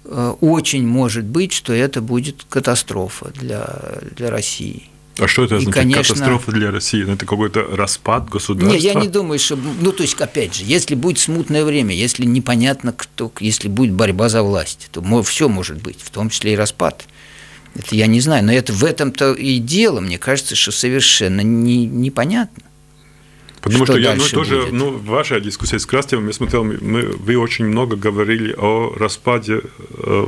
э, 0.04 0.34
очень 0.40 0.86
может 0.86 1.24
быть, 1.24 1.52
что 1.52 1.72
это 1.72 2.00
будет 2.00 2.44
катастрофа 2.48 3.30
для, 3.34 4.00
для 4.16 4.30
России. 4.30 4.90
А 5.18 5.28
что 5.28 5.44
это 5.44 5.56
означает? 5.56 5.84
Конечно, 5.84 6.14
катастрофа 6.14 6.52
для 6.52 6.70
России? 6.70 7.02
Ну, 7.02 7.12
это 7.14 7.24
какой-то 7.24 7.62
распад 7.62 8.28
государства? 8.28 8.74
Нет, 8.74 8.82
я 8.82 8.94
не 8.94 9.08
думаю, 9.08 9.38
что... 9.38 9.56
Ну, 9.56 9.92
то 9.92 10.02
есть, 10.02 10.20
опять 10.20 10.54
же, 10.54 10.64
если 10.64 10.94
будет 10.94 11.18
смутное 11.18 11.64
время, 11.64 11.94
если 11.94 12.24
непонятно, 12.24 12.92
кто, 12.92 13.32
если 13.40 13.68
будет 13.68 13.92
борьба 13.92 14.28
за 14.28 14.42
власть, 14.42 14.88
то 14.92 15.22
все 15.22 15.48
может 15.48 15.80
быть, 15.80 16.00
в 16.02 16.10
том 16.10 16.28
числе 16.28 16.52
и 16.52 16.56
распад. 16.56 17.06
Это 17.74 17.94
я 17.94 18.06
не 18.06 18.20
знаю, 18.20 18.44
но 18.44 18.52
это 18.52 18.72
в 18.72 18.84
этом-то 18.84 19.32
и 19.32 19.58
дело, 19.58 20.00
мне 20.00 20.18
кажется, 20.18 20.54
что 20.54 20.72
совершенно 20.72 21.40
не, 21.42 21.86
непонятно. 21.86 22.62
Потому 23.66 23.84
что, 23.84 23.94
что 23.94 24.00
я 24.00 24.14
ну, 24.14 24.22
тоже, 24.28 24.60
будет? 24.60 24.72
ну, 24.72 24.96
ваша 24.96 25.40
дискуссия 25.40 25.80
с 25.80 25.86
Крастевым, 25.86 26.28
я 26.28 26.32
смотрел, 26.32 26.62
мы, 26.62 27.02
вы 27.16 27.36
очень 27.36 27.64
много 27.64 27.96
говорили 27.96 28.54
о 28.56 28.94
распаде 28.96 29.60
э, 29.90 30.26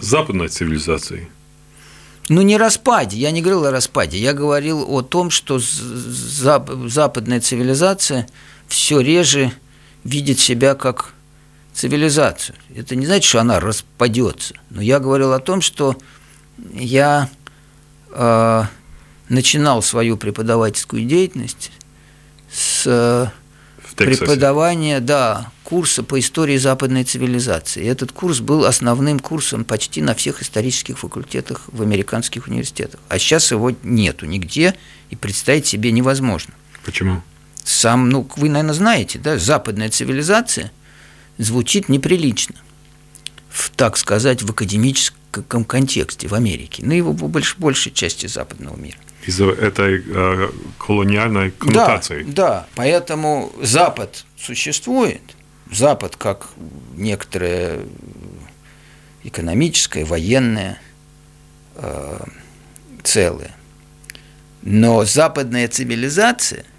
западной 0.00 0.48
цивилизации. 0.48 1.28
Ну, 2.30 2.40
не 2.40 2.56
распаде, 2.56 3.18
я 3.18 3.30
не 3.30 3.42
говорил 3.42 3.66
о 3.66 3.70
распаде, 3.70 4.16
я 4.16 4.32
говорил 4.32 4.86
о 4.88 5.02
том, 5.02 5.28
что 5.28 5.58
западная 5.58 7.42
цивилизация 7.42 8.26
все 8.68 9.00
реже 9.00 9.52
видит 10.02 10.40
себя 10.40 10.74
как 10.74 11.12
цивилизацию. 11.74 12.56
Это 12.74 12.96
не 12.96 13.04
значит, 13.04 13.24
что 13.24 13.40
она 13.42 13.60
распадется. 13.60 14.54
Но 14.70 14.80
я 14.80 14.98
говорил 14.98 15.34
о 15.34 15.40
том, 15.40 15.60
что 15.60 15.94
я 16.72 17.28
э, 18.12 18.62
начинал 19.28 19.82
свою 19.82 20.16
преподавательскую 20.16 21.04
деятельность 21.04 21.70
с 22.54 23.32
преподавания, 23.96 25.00
да, 25.00 25.50
курса 25.64 26.02
по 26.02 26.18
истории 26.18 26.56
западной 26.56 27.04
цивилизации. 27.04 27.84
И 27.84 27.86
этот 27.86 28.12
курс 28.12 28.40
был 28.40 28.64
основным 28.64 29.18
курсом 29.18 29.64
почти 29.64 30.02
на 30.02 30.14
всех 30.14 30.42
исторических 30.42 30.98
факультетах 30.98 31.62
в 31.68 31.82
американских 31.82 32.48
университетах. 32.48 33.00
А 33.08 33.18
сейчас 33.18 33.50
его 33.50 33.72
нету 33.82 34.26
нигде, 34.26 34.74
и 35.10 35.16
представить 35.16 35.66
себе 35.66 35.92
невозможно. 35.92 36.54
Почему? 36.84 37.22
Сам, 37.62 38.10
ну, 38.10 38.28
вы, 38.36 38.48
наверное, 38.48 38.74
знаете, 38.74 39.18
да, 39.18 39.38
западная 39.38 39.88
цивилизация 39.88 40.70
звучит 41.38 41.88
неприлично, 41.88 42.56
в, 43.48 43.70
так 43.70 43.96
сказать, 43.96 44.42
в 44.42 44.50
академическом 44.50 45.64
контексте 45.64 46.28
в 46.28 46.34
Америке, 46.34 46.82
ну 46.84 46.94
и 46.94 47.00
в 47.00 47.12
больш, 47.12 47.56
большей 47.58 47.90
части 47.92 48.26
западного 48.26 48.76
мира 48.76 48.98
из-за 49.26 49.50
этой 49.50 50.02
э, 50.06 50.50
колониальной 50.78 51.50
коннотации. 51.50 52.22
Да, 52.22 52.32
да, 52.32 52.66
поэтому 52.74 53.52
Запад 53.60 54.24
существует, 54.36 55.22
Запад 55.70 56.16
как 56.16 56.48
некоторое 56.94 57.80
экономическое, 59.24 60.04
военное 60.04 60.80
э, 61.76 62.20
целое. 63.02 63.54
Но 64.62 65.04
западная 65.04 65.68
цивилизация– 65.68 66.64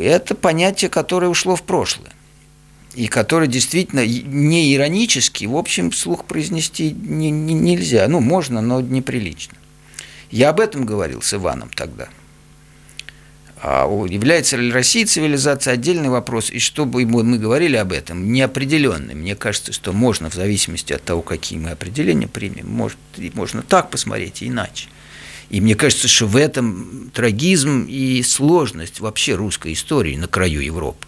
это 0.00 0.34
понятие, 0.34 0.90
которое 0.90 1.28
ушло 1.28 1.54
в 1.54 1.62
прошлое 1.62 2.12
и 2.94 3.06
которое 3.06 3.46
действительно 3.46 4.04
не 4.04 4.74
иронически, 4.74 5.44
в 5.44 5.56
общем, 5.56 5.92
слух 5.92 6.24
произнести 6.24 6.90
не, 6.90 7.30
не, 7.30 7.54
нельзя. 7.54 8.08
Ну, 8.08 8.18
можно, 8.18 8.60
но 8.60 8.80
неприлично. 8.80 9.54
Я 10.30 10.50
об 10.50 10.60
этом 10.60 10.84
говорил 10.84 11.22
с 11.22 11.32
Иваном 11.34 11.70
тогда. 11.70 12.08
А 13.60 13.88
является 14.06 14.56
ли 14.56 14.70
Россия 14.70 15.04
цивилизацией 15.04 15.74
отдельный 15.74 16.10
вопрос, 16.10 16.50
и 16.50 16.60
чтобы 16.60 17.04
мы 17.04 17.38
говорили 17.38 17.76
об 17.76 17.92
этом, 17.92 18.32
неопределенный. 18.32 19.14
Мне 19.14 19.34
кажется, 19.34 19.72
что 19.72 19.92
можно, 19.92 20.30
в 20.30 20.34
зависимости 20.34 20.92
от 20.92 21.02
того, 21.02 21.22
какие 21.22 21.58
мы 21.58 21.70
определения 21.70 22.28
примем, 22.28 22.68
может, 22.68 22.98
можно 23.34 23.62
так 23.62 23.90
посмотреть 23.90 24.42
и 24.42 24.48
иначе. 24.48 24.88
И 25.50 25.60
мне 25.60 25.74
кажется, 25.74 26.06
что 26.06 26.26
в 26.26 26.36
этом 26.36 27.10
трагизм 27.12 27.86
и 27.88 28.22
сложность 28.22 29.00
вообще 29.00 29.34
русской 29.34 29.72
истории 29.72 30.14
на 30.14 30.28
краю 30.28 30.60
Европы. 30.60 31.06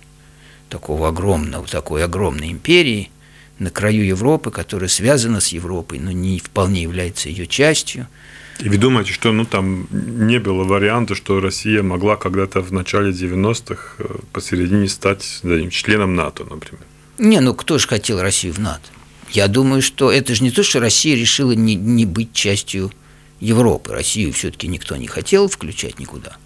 Такого 0.71 1.09
огромного, 1.09 1.67
такой 1.69 2.03
огромной 2.03 2.51
империи 2.51 3.11
на 3.59 3.71
краю 3.71 4.05
Европы, 4.05 4.51
которая 4.51 4.89
связана 4.89 5.41
с 5.41 5.49
Европой, 5.49 5.99
но 5.99 6.11
не 6.11 6.39
вполне 6.41 6.83
является 6.83 7.29
ее 7.29 7.47
частью– 7.47 8.09
и 8.63 8.69
вы 8.69 8.77
думаете, 8.77 9.13
что 9.13 9.33
ну, 9.33 9.45
там 9.45 9.87
не 9.91 10.39
было 10.39 10.65
варианта, 10.65 11.15
что 11.15 11.41
Россия 11.41 11.83
могла 11.83 12.17
когда-то 12.17 12.61
в 12.61 12.73
начале 12.73 13.11
90-х 13.11 13.95
э, 13.99 14.05
посередине 14.33 14.89
стать 14.89 15.41
да, 15.43 15.71
членом 15.71 16.15
НАТО, 16.15 16.45
например? 16.45 16.83
Не, 17.19 17.41
ну 17.41 17.55
кто 17.55 17.79
же 17.79 17.89
хотел 17.89 18.21
Россию 18.21 18.55
в 18.55 18.59
НАТО? 18.59 18.89
Я 19.31 19.49
думаю, 19.49 19.83
что 19.83 20.11
это 20.11 20.35
же 20.35 20.43
не 20.43 20.51
то, 20.51 20.63
что 20.63 20.81
Россия 20.81 21.17
решила 21.17 21.53
не, 21.53 21.75
не 21.75 22.05
быть 22.05 22.33
частью 22.33 22.93
Европы. 23.41 23.93
Россию 23.93 24.33
все-таки 24.33 24.67
никто 24.69 24.97
не 24.97 25.07
хотел 25.07 25.49
включать 25.49 25.99
никуда. 25.99 26.37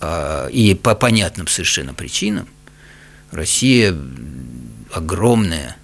А, 0.00 0.48
и 0.48 0.74
по 0.74 0.94
понятным 0.94 1.46
совершенно 1.46 1.94
причинам. 1.94 2.48
Россия 3.30 3.96
огромная 4.92 5.76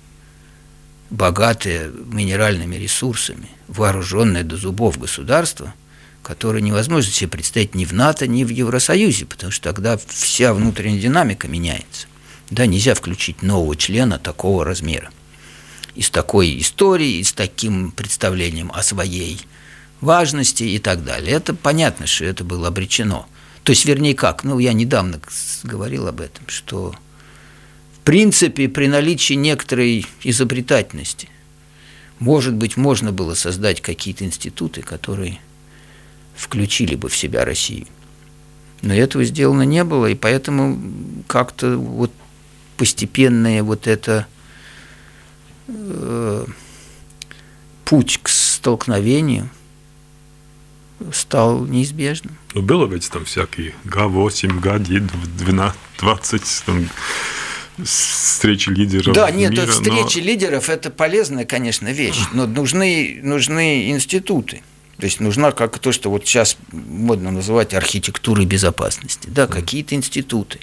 богатое 1.10 1.90
минеральными 1.90 2.76
ресурсами, 2.76 3.48
вооруженное 3.70 4.42
до 4.42 4.56
зубов 4.56 4.98
государство, 4.98 5.72
которое 6.22 6.60
невозможно 6.60 7.10
себе 7.10 7.28
представить 7.28 7.74
ни 7.74 7.84
в 7.84 7.92
НАТО, 7.92 8.26
ни 8.26 8.44
в 8.44 8.48
Евросоюзе, 8.48 9.26
потому 9.26 9.52
что 9.52 9.72
тогда 9.72 9.98
вся 10.08 10.52
внутренняя 10.52 11.00
динамика 11.00 11.48
меняется. 11.48 12.06
Да, 12.50 12.66
нельзя 12.66 12.94
включить 12.94 13.42
нового 13.42 13.76
члена 13.76 14.18
такого 14.18 14.64
размера. 14.64 15.10
И 15.94 16.02
с 16.02 16.10
такой 16.10 16.58
историей, 16.60 17.20
и 17.20 17.24
с 17.24 17.32
таким 17.32 17.92
представлением 17.92 18.72
о 18.74 18.82
своей 18.82 19.40
важности 20.00 20.64
и 20.64 20.78
так 20.78 21.04
далее. 21.04 21.32
Это 21.32 21.54
понятно, 21.54 22.06
что 22.06 22.24
это 22.24 22.44
было 22.44 22.68
обречено. 22.68 23.26
То 23.62 23.70
есть, 23.70 23.84
вернее, 23.84 24.14
как? 24.14 24.44
Ну, 24.44 24.58
я 24.58 24.72
недавно 24.72 25.20
говорил 25.64 26.08
об 26.08 26.20
этом, 26.20 26.44
что 26.48 26.94
в 28.00 28.02
принципе, 28.02 28.66
при 28.68 28.86
наличии 28.88 29.34
некоторой 29.34 30.06
изобретательности, 30.22 31.28
может 32.20 32.54
быть, 32.54 32.76
можно 32.76 33.12
было 33.12 33.34
создать 33.34 33.80
какие-то 33.80 34.24
институты, 34.24 34.82
которые 34.82 35.40
включили 36.36 36.94
бы 36.94 37.08
в 37.08 37.16
себя 37.16 37.44
Россию. 37.44 37.86
Но 38.82 38.94
этого 38.94 39.24
сделано 39.24 39.62
не 39.62 39.84
было, 39.84 40.06
и 40.06 40.14
поэтому 40.14 40.80
как-то 41.26 41.76
вот 41.76 42.12
постепенное 42.76 43.62
вот 43.62 43.86
это 43.86 44.26
э, 45.68 46.46
путь 47.84 48.20
к 48.22 48.28
столкновению 48.28 49.50
стал 51.12 51.64
неизбежным. 51.64 52.36
Ну, 52.54 52.62
было 52.62 52.86
ведь 52.86 53.10
там 53.10 53.24
всякие 53.24 53.74
Г8, 53.84 54.60
Г12, 54.60 55.72
20, 55.98 56.62
там, 56.66 56.88
встречи 57.84 58.70
лидеров. 58.70 59.14
Да, 59.14 59.30
нет, 59.30 59.52
мира, 59.52 59.66
встречи 59.66 60.18
но... 60.18 60.24
лидеров 60.24 60.68
это 60.68 60.90
полезная, 60.90 61.44
конечно, 61.44 61.88
вещь, 61.88 62.20
но 62.32 62.46
нужны, 62.46 63.20
нужны 63.22 63.90
институты. 63.90 64.62
То 64.98 65.06
есть 65.06 65.20
нужна 65.20 65.52
как 65.52 65.78
то, 65.78 65.92
что 65.92 66.10
вот 66.10 66.26
сейчас 66.26 66.58
модно 66.72 67.30
называть 67.30 67.72
архитектурой 67.72 68.44
безопасности. 68.44 69.28
Да, 69.30 69.46
какие-то 69.46 69.94
институты, 69.94 70.60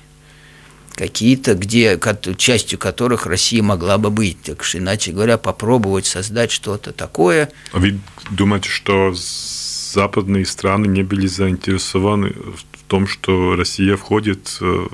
какие-то, 0.94 1.56
где, 1.56 2.00
частью 2.38 2.78
которых 2.78 3.26
Россия 3.26 3.64
могла 3.64 3.98
бы 3.98 4.12
быть. 4.12 4.42
Так 4.44 4.64
что, 4.64 4.78
иначе 4.78 5.12
говоря, 5.12 5.40
попробовать 5.40 6.06
создать 6.06 6.52
что-то 6.52 6.92
такое. 6.92 7.50
А 7.72 7.80
вы 7.80 8.00
думаете, 8.30 8.70
что 8.70 9.12
западные 9.14 10.46
страны 10.46 10.86
не 10.86 11.02
были 11.02 11.26
заинтересованы 11.26 12.30
в 12.30 12.84
том, 12.88 13.08
что 13.08 13.56
Россия 13.56 13.98
входит 13.98 14.58
э, 14.62 14.88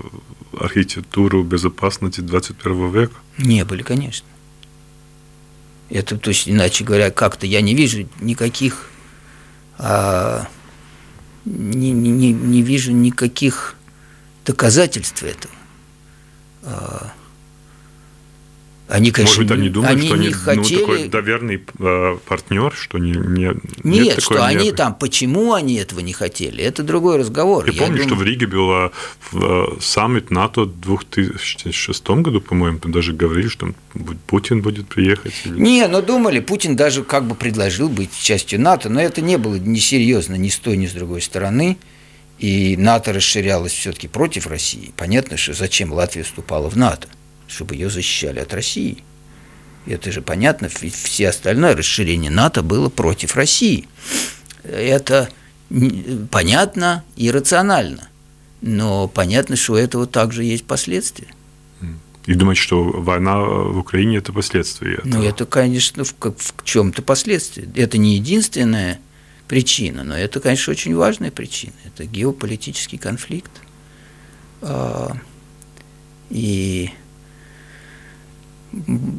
архитектуру 0.59 1.43
безопасности 1.43 2.21
21 2.21 2.91
века? 2.91 3.15
Не 3.37 3.65
были, 3.65 3.83
конечно. 3.83 4.27
Это, 5.89 6.17
то 6.17 6.29
есть, 6.29 6.49
иначе 6.49 6.83
говоря, 6.83 7.11
как-то 7.11 7.45
я 7.45 7.61
не 7.61 7.75
вижу 7.75 8.07
никаких, 8.19 8.89
а, 9.77 10.47
не, 11.45 11.91
не, 11.91 12.31
не 12.31 12.61
вижу 12.61 12.91
никаких 12.91 13.75
доказательств 14.45 15.23
этого. 15.23 15.53
А, 16.63 17.13
они, 18.89 19.11
конечно, 19.11 19.39
Может 19.39 19.49
быть, 19.49 19.59
они 19.59 19.69
думают, 19.69 19.97
они 19.97 20.07
что 20.07 20.15
они 20.15 20.31
хотели... 20.31 20.75
ну, 20.75 20.79
такой 20.81 21.07
доверный 21.07 21.63
э, 21.79 22.17
партнер, 22.25 22.73
что 22.75 22.97
не, 22.97 23.11
не 23.11 23.43
нет, 23.43 23.57
нет 23.83 24.21
что 24.21 24.33
нет. 24.33 24.43
они 24.43 24.71
там, 24.73 24.93
почему 24.93 25.53
они 25.53 25.75
этого 25.75 26.01
не 26.01 26.11
хотели, 26.11 26.61
это 26.61 26.83
другой 26.83 27.17
разговор. 27.17 27.65
Я, 27.65 27.71
Я 27.71 27.79
помню, 27.79 28.03
думаю... 28.03 28.09
что 28.09 28.15
в 28.15 28.23
Риге 28.23 28.45
был 28.45 28.71
э, 28.71 29.77
саммит 29.79 30.31
НАТО 30.31 30.65
в 30.65 30.81
2006 30.81 32.09
году, 32.09 32.41
по-моему, 32.41 32.79
там 32.79 32.91
даже 32.91 33.13
говорили, 33.13 33.47
что 33.47 33.73
Путин 34.27 34.61
будет 34.61 34.87
приехать. 34.87 35.33
Или... 35.45 35.59
Не, 35.59 35.87
но 35.87 36.01
думали, 36.01 36.41
Путин 36.41 36.75
даже 36.75 37.03
как 37.03 37.25
бы 37.25 37.35
предложил 37.35 37.87
быть 37.87 38.11
частью 38.15 38.59
НАТО, 38.59 38.89
но 38.89 38.99
это 38.99 39.21
не 39.21 39.37
было 39.37 39.55
несерьезно 39.55 40.35
ни 40.35 40.49
с 40.49 40.57
той, 40.57 40.75
ни 40.75 40.87
с 40.87 40.91
другой 40.91 41.21
стороны. 41.21 41.77
И 42.37 42.75
НАТО 42.75 43.13
расширялось 43.13 43.71
все-таки 43.71 44.09
против 44.09 44.47
России. 44.47 44.91
Понятно, 44.97 45.37
что 45.37 45.53
зачем 45.53 45.93
Латвия 45.93 46.23
вступала 46.23 46.69
в 46.69 46.75
НАТО 46.75 47.07
чтобы 47.47 47.75
ее 47.75 47.89
защищали 47.89 48.39
от 48.39 48.53
России. 48.53 49.03
Это 49.85 50.11
же 50.11 50.21
понятно, 50.21 50.69
все 50.69 51.29
остальное 51.29 51.75
расширение 51.75 52.31
НАТО 52.31 52.61
было 52.61 52.89
против 52.89 53.35
России. 53.35 53.87
Это 54.63 55.29
понятно 56.31 57.03
и 57.15 57.29
рационально. 57.31 58.09
Но 58.61 59.09
понятно, 59.09 59.57
что 59.57 59.73
у 59.73 59.75
этого 59.75 60.07
также 60.07 60.43
есть 60.43 60.63
последствия. 60.63 61.27
И 62.25 62.35
думать, 62.35 62.57
что 62.57 62.81
война 62.81 63.37
в 63.41 63.77
Украине– 63.77 64.17
это 64.19 64.31
последствия 64.31 64.93
этого. 64.93 65.07
Ну, 65.07 65.23
это, 65.23 65.45
конечно, 65.45 66.05
в, 66.05 66.15
в 66.17 66.63
чем-то 66.63 67.01
последствия. 67.01 67.67
Это 67.75 67.97
не 67.97 68.15
единственная 68.15 69.01
причина, 69.49 70.05
но 70.05 70.15
это, 70.15 70.39
конечно, 70.39 70.71
очень 70.71 70.95
важная 70.95 71.31
причина. 71.31 71.73
Это 71.85 72.05
геополитический 72.05 72.97
конфликт. 72.97 73.51
А, 74.61 75.17
и 76.29 76.91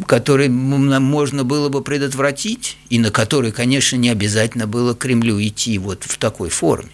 который 0.06 0.48
можно 0.48 1.44
было 1.44 1.68
бы 1.68 1.82
предотвратить, 1.82 2.76
и 2.88 2.98
на 2.98 3.10
который, 3.10 3.52
конечно, 3.52 3.96
не 3.96 4.10
обязательно 4.10 4.66
было 4.66 4.94
Кремлю 4.94 5.40
идти 5.40 5.78
вот 5.78 6.04
в 6.04 6.18
такой 6.18 6.48
форме. 6.48 6.90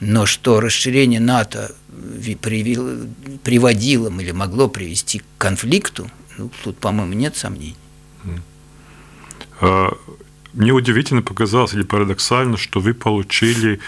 Но 0.00 0.26
что 0.26 0.60
расширение 0.60 1.20
НАТО 1.20 1.74
приводило 3.42 4.20
или 4.20 4.32
могло 4.32 4.68
привести 4.68 5.20
к 5.20 5.24
конфликту, 5.38 6.10
ну, 6.38 6.50
тут, 6.64 6.78
по-моему, 6.78 7.14
нет 7.14 7.36
сомнений. 7.36 7.76
А, 9.60 9.96
мне 10.52 10.72
удивительно 10.72 11.22
показалось 11.22 11.74
или 11.74 11.82
парадоксально, 11.82 12.56
что 12.58 12.80
вы 12.80 12.92
получили 12.94 13.80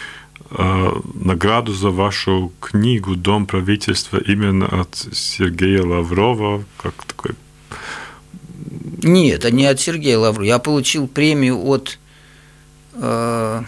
э, 0.51 0.93
награду 1.14 1.72
за 1.74 1.91
вашу 1.91 2.53
книгу 2.61 3.16
«Дом 3.16 3.47
правительства» 3.47 4.18
именно 4.18 4.66
от 4.66 4.95
Сергея 5.12 5.82
Лаврова, 5.82 6.64
как 6.78 6.95
такой 7.05 7.32
нет, 9.03 9.45
а 9.45 9.51
не 9.51 9.66
от 9.66 9.81
Сергея 9.81 10.19
Лаврова. 10.19 10.47
Я 10.47 10.59
получил 10.59 11.07
премию 11.07 11.64
от... 11.66 11.99
Э, 12.95 13.62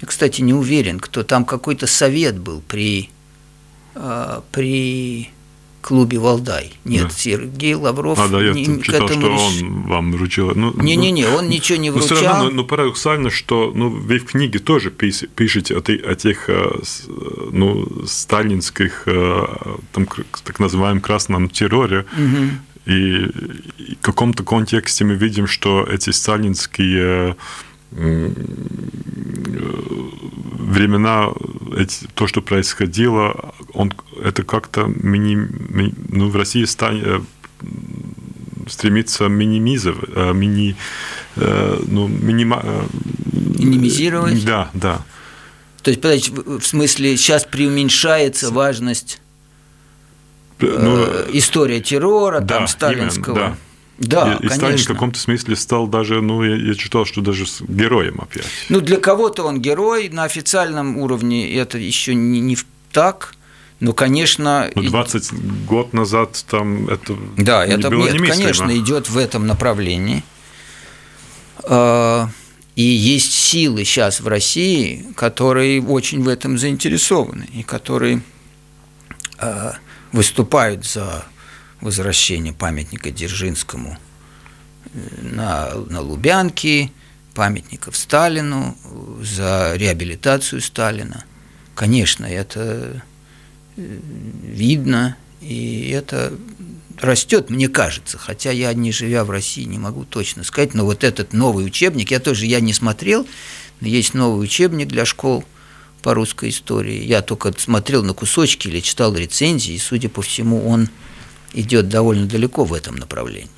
я, 0.00 0.06
кстати, 0.06 0.40
не 0.40 0.52
уверен, 0.52 0.98
кто 0.98 1.22
там 1.22 1.44
какой-то 1.44 1.86
совет 1.86 2.38
был 2.38 2.62
при, 2.66 3.10
э, 3.94 4.40
при 4.50 5.30
клубе 5.84 6.18
Валдай. 6.18 6.72
Нет, 6.84 7.04
да. 7.04 7.10
Сергей 7.10 7.74
Лавров. 7.74 8.18
А, 8.18 8.28
да, 8.28 8.42
я 8.42 8.52
не, 8.52 8.82
читал, 8.82 9.06
что 9.06 9.20
реш... 9.20 9.40
он 9.40 9.82
вам 9.82 10.12
вручил. 10.12 10.52
Ну, 10.54 10.72
Не-не-не, 10.82 11.28
он 11.28 11.48
ничего 11.48 11.78
не 11.78 11.90
вручал. 11.90 12.08
Но 12.10 12.16
все 12.16 12.26
равно, 12.26 12.50
ну, 12.50 12.64
парадоксально, 12.64 13.30
что 13.30 13.70
ну, 13.74 13.90
вы 13.90 14.18
в 14.18 14.24
книге 14.24 14.58
тоже 14.58 14.90
пишете 14.90 15.76
о, 15.76 15.80
о 15.80 16.14
тех 16.14 16.48
э, 16.48 16.80
ну, 17.52 17.86
сталинских, 18.06 19.02
э, 19.06 19.42
там, 19.92 20.08
так 20.44 20.58
называемом 20.58 21.02
красном 21.02 21.50
терроре. 21.50 22.06
Угу. 22.16 22.73
И 22.86 23.30
в 23.94 24.02
каком-то 24.02 24.44
контексте 24.44 25.04
мы 25.04 25.14
видим, 25.14 25.46
что 25.46 25.84
эти 25.84 26.10
сталинские 26.10 27.36
времена, 30.74 31.30
эти, 31.76 32.06
то, 32.14 32.26
что 32.26 32.42
происходило, 32.42 33.54
он, 33.72 33.92
это 34.22 34.42
как-то 34.42 34.86
мини, 34.86 35.48
ну, 36.08 36.28
в 36.28 36.36
России 36.36 36.64
стань, 36.64 37.00
э, 37.04 37.20
стремится 38.68 39.28
минимизировать, 39.28 40.10
э, 40.14 40.32
мини, 40.32 40.76
э, 41.36 41.80
ну, 41.86 42.08
минима, 42.08 42.64
минимизировать. 43.32 44.44
Да, 44.44 44.70
да. 44.74 45.04
То 45.82 45.90
есть, 45.90 46.00
подождите, 46.00 46.32
в 46.32 46.66
смысле, 46.66 47.16
сейчас 47.16 47.44
преуменьшается 47.44 48.50
важность 48.50 49.20
ну, 50.60 51.06
история 51.32 51.80
террора, 51.80 52.40
да, 52.40 52.58
там 52.58 52.68
сталинского. 52.68 53.34
Именно, 53.34 53.50
да. 53.50 53.56
Да, 53.96 54.38
и, 54.40 54.46
и 54.46 54.48
Сталин 54.48 54.78
в 54.78 54.86
каком-то 54.86 55.20
смысле 55.20 55.54
стал 55.54 55.86
даже, 55.86 56.20
ну, 56.20 56.42
я, 56.42 56.56
я 56.56 56.74
читал, 56.74 57.04
что 57.04 57.20
даже 57.20 57.46
с 57.46 57.62
героем 57.62 58.20
опять. 58.20 58.46
Ну, 58.68 58.80
для 58.80 58.96
кого-то 58.96 59.44
он 59.44 59.60
герой, 59.60 60.08
на 60.08 60.24
официальном 60.24 60.98
уровне 60.98 61.54
это 61.54 61.78
еще 61.78 62.14
не, 62.14 62.40
не 62.40 62.58
так. 62.90 63.34
Но, 63.80 63.92
конечно... 63.92 64.70
Ну, 64.74 64.82
20 64.82 65.32
и... 65.32 65.36
год 65.66 65.92
назад 65.92 66.44
там 66.48 66.88
это 66.88 67.16
Да, 67.36 67.66
не 67.66 67.74
это, 67.74 67.90
было 67.90 68.08
нет, 68.08 68.30
конечно, 68.30 68.76
идет 68.76 69.08
в 69.08 69.16
этом 69.18 69.46
направлении. 69.46 70.24
А, 71.64 72.28
и 72.76 72.82
есть 72.82 73.32
силы 73.32 73.84
сейчас 73.84 74.20
в 74.20 74.26
России, 74.26 75.06
которые 75.14 75.82
очень 75.82 76.22
в 76.22 76.28
этом 76.28 76.58
заинтересованы, 76.58 77.46
и 77.52 77.62
которые 77.62 78.22
а, 79.38 79.74
выступают 80.14 80.86
за 80.86 81.24
возвращение 81.80 82.52
памятника 82.52 83.10
Дзержинскому 83.10 83.98
э, 84.94 84.98
на, 85.22 85.74
на 85.74 86.00
Лубянке, 86.00 86.92
памятников 87.34 87.96
Сталину, 87.96 88.78
за 89.20 89.74
реабилитацию 89.74 90.60
Сталина. 90.60 91.24
Конечно, 91.74 92.26
это 92.26 93.02
э, 93.76 93.98
видно, 94.44 95.16
и 95.40 95.90
это 95.90 96.32
растет, 97.00 97.50
мне 97.50 97.68
кажется, 97.68 98.16
хотя 98.16 98.52
я, 98.52 98.72
не 98.72 98.92
живя 98.92 99.24
в 99.24 99.30
России, 99.30 99.64
не 99.64 99.78
могу 99.78 100.04
точно 100.04 100.44
сказать, 100.44 100.74
но 100.74 100.84
вот 100.84 101.02
этот 101.02 101.32
новый 101.32 101.66
учебник, 101.66 102.12
я 102.12 102.20
тоже 102.20 102.46
я 102.46 102.60
не 102.60 102.72
смотрел, 102.72 103.26
но 103.80 103.88
есть 103.88 104.14
новый 104.14 104.44
учебник 104.44 104.86
для 104.86 105.04
школ 105.04 105.44
по 106.04 106.12
русской 106.12 106.50
истории. 106.50 107.02
Я 107.02 107.22
только 107.22 107.50
смотрел 107.58 108.04
на 108.04 108.12
кусочки 108.12 108.68
или 108.68 108.80
читал 108.80 109.14
рецензии, 109.14 109.72
и, 109.72 109.78
судя 109.78 110.10
по 110.10 110.20
всему, 110.20 110.68
он 110.68 110.90
идет 111.54 111.88
довольно 111.88 112.26
далеко 112.26 112.64
в 112.64 112.74
этом 112.74 112.96
направлении. 112.96 113.48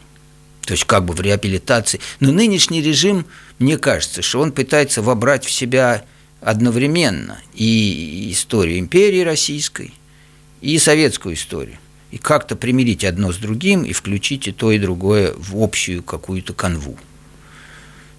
То 0.64 0.74
есть 0.74 0.84
как 0.84 1.04
бы 1.04 1.12
в 1.12 1.20
реабилитации. 1.20 1.98
Но 2.20 2.30
нынешний 2.30 2.82
режим, 2.82 3.26
мне 3.58 3.78
кажется, 3.78 4.22
что 4.22 4.38
он 4.38 4.52
пытается 4.52 5.02
вобрать 5.02 5.44
в 5.44 5.50
себя 5.50 6.04
одновременно 6.40 7.40
и 7.52 8.30
историю 8.30 8.78
империи 8.78 9.22
российской, 9.22 9.92
и 10.60 10.78
советскую 10.78 11.34
историю. 11.34 11.78
И 12.12 12.18
как-то 12.18 12.54
примирить 12.54 13.02
одно 13.02 13.32
с 13.32 13.38
другим 13.38 13.82
и 13.82 13.92
включить 13.92 14.46
и 14.46 14.52
то, 14.52 14.70
и 14.70 14.78
другое 14.78 15.34
в 15.36 15.60
общую 15.60 16.04
какую-то 16.04 16.52
канву. 16.52 16.96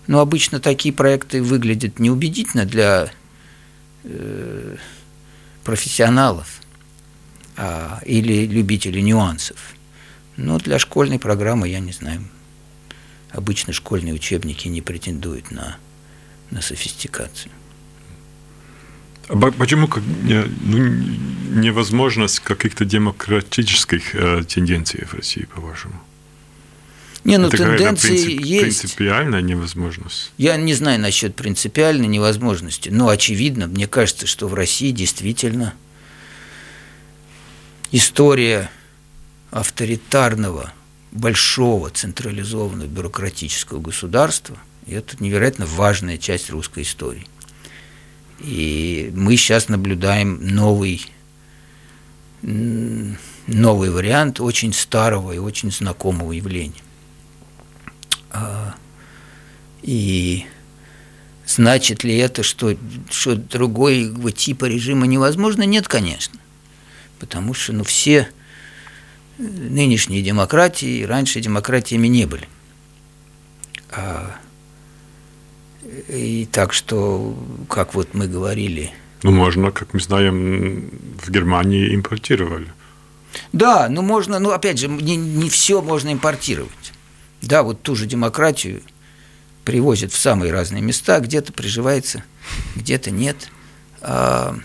Но 0.05 0.19
обычно 0.19 0.59
такие 0.59 0.93
проекты 0.93 1.41
выглядят 1.41 1.99
неубедительно 1.99 2.65
для 2.65 3.09
профессионалов 5.63 6.61
а, 7.57 7.99
или 8.05 8.45
любители 8.45 9.01
нюансов. 9.01 9.57
Но 10.37 10.59
для 10.59 10.79
школьной 10.79 11.19
программы, 11.19 11.67
я 11.67 11.79
не 11.79 11.91
знаю, 11.91 12.23
обычно 13.31 13.73
школьные 13.73 14.13
учебники 14.13 14.67
не 14.67 14.81
претендуют 14.81 15.51
на, 15.51 15.77
на 16.51 16.61
софистикацию. 16.61 17.51
А 19.29 19.35
почему 19.35 19.89
ну, 20.63 20.77
невозможность 21.59 22.39
каких-то 22.39 22.85
демократических 22.85 24.15
э, 24.15 24.43
тенденций 24.43 25.03
в 25.05 25.13
России, 25.15 25.47
по-вашему? 25.53 26.01
Не, 27.27 27.37
ну 27.39 27.49
Это 27.49 27.57
тенденции 27.57 28.07
принцип, 28.07 28.45
есть. 28.45 28.79
Принципиальная 28.79 29.41
невозможность. 29.41 30.31
Я 30.37 30.55
не 30.55 30.73
знаю 30.73 30.97
насчет 31.01 31.35
принципиальной 31.35 32.07
невозможности, 32.07 32.87
но 32.87 33.09
очевидно, 33.09 33.67
мне 33.67 33.85
кажется, 33.85 34.25
что 34.25 34.47
в 34.47 34.53
России 34.53 34.91
действительно 34.91 35.73
история 37.91 38.71
авторитарного, 39.51 40.71
большого, 41.11 41.89
централизованного 41.89 42.87
бюрократического 42.87 43.81
государства– 43.81 44.57
это 44.87 45.21
невероятно 45.21 45.65
важная 45.65 46.17
часть 46.17 46.49
русской 46.49 46.83
истории. 46.83 47.27
И 48.39 49.11
мы 49.13 49.35
сейчас 49.35 49.67
наблюдаем 49.67 50.39
новый, 50.47 51.05
новый 52.41 53.89
вариант 53.89 54.39
очень 54.39 54.71
старого 54.71 55.33
и 55.33 55.39
очень 55.39 55.73
знакомого 55.73 56.31
явления. 56.31 56.86
А, 58.37 58.75
и 59.81 60.45
значит 61.45 62.03
ли 62.03 62.17
это, 62.17 62.43
что, 62.43 62.75
что 63.09 63.35
другой 63.35 64.13
типа 64.33 64.65
режима 64.65 65.07
невозможно? 65.07 65.63
Нет, 65.63 65.87
конечно 65.87 66.39
потому 67.19 67.53
что 67.53 67.73
ну, 67.73 67.83
все 67.83 68.29
нынешние 69.37 70.21
демократии 70.21 71.03
раньше 71.03 71.39
демократиями 71.39 72.07
не 72.07 72.25
были. 72.25 72.47
А, 73.91 74.35
и 76.09 76.47
так 76.51 76.73
что, 76.73 77.37
как 77.69 77.93
вот 77.93 78.13
мы 78.13 78.27
говорили... 78.27 78.91
Ну, 79.23 79.31
можно, 79.31 79.71
как 79.71 79.93
мы 79.93 79.99
знаем, 79.99 80.89
в 81.21 81.29
Германии 81.29 81.93
импортировали. 81.95 82.71
Да, 83.51 83.87
ну 83.89 84.01
можно, 84.01 84.39
ну 84.39 84.51
опять 84.51 84.79
же, 84.79 84.87
не, 84.87 85.15
не 85.15 85.49
все 85.49 85.81
можно 85.81 86.11
импортировать. 86.11 86.93
Да, 87.41 87.63
вот 87.63 87.81
ту 87.81 87.95
же 87.95 88.05
демократию 88.05 88.81
привозят 89.63 90.11
в 90.11 90.19
самые 90.19 90.51
разные 90.51 90.81
места, 90.81 91.19
где-то 91.19 91.53
приживается, 91.53 92.23
где-то 92.75 93.11
нет, 93.11 93.49
а 94.01 94.57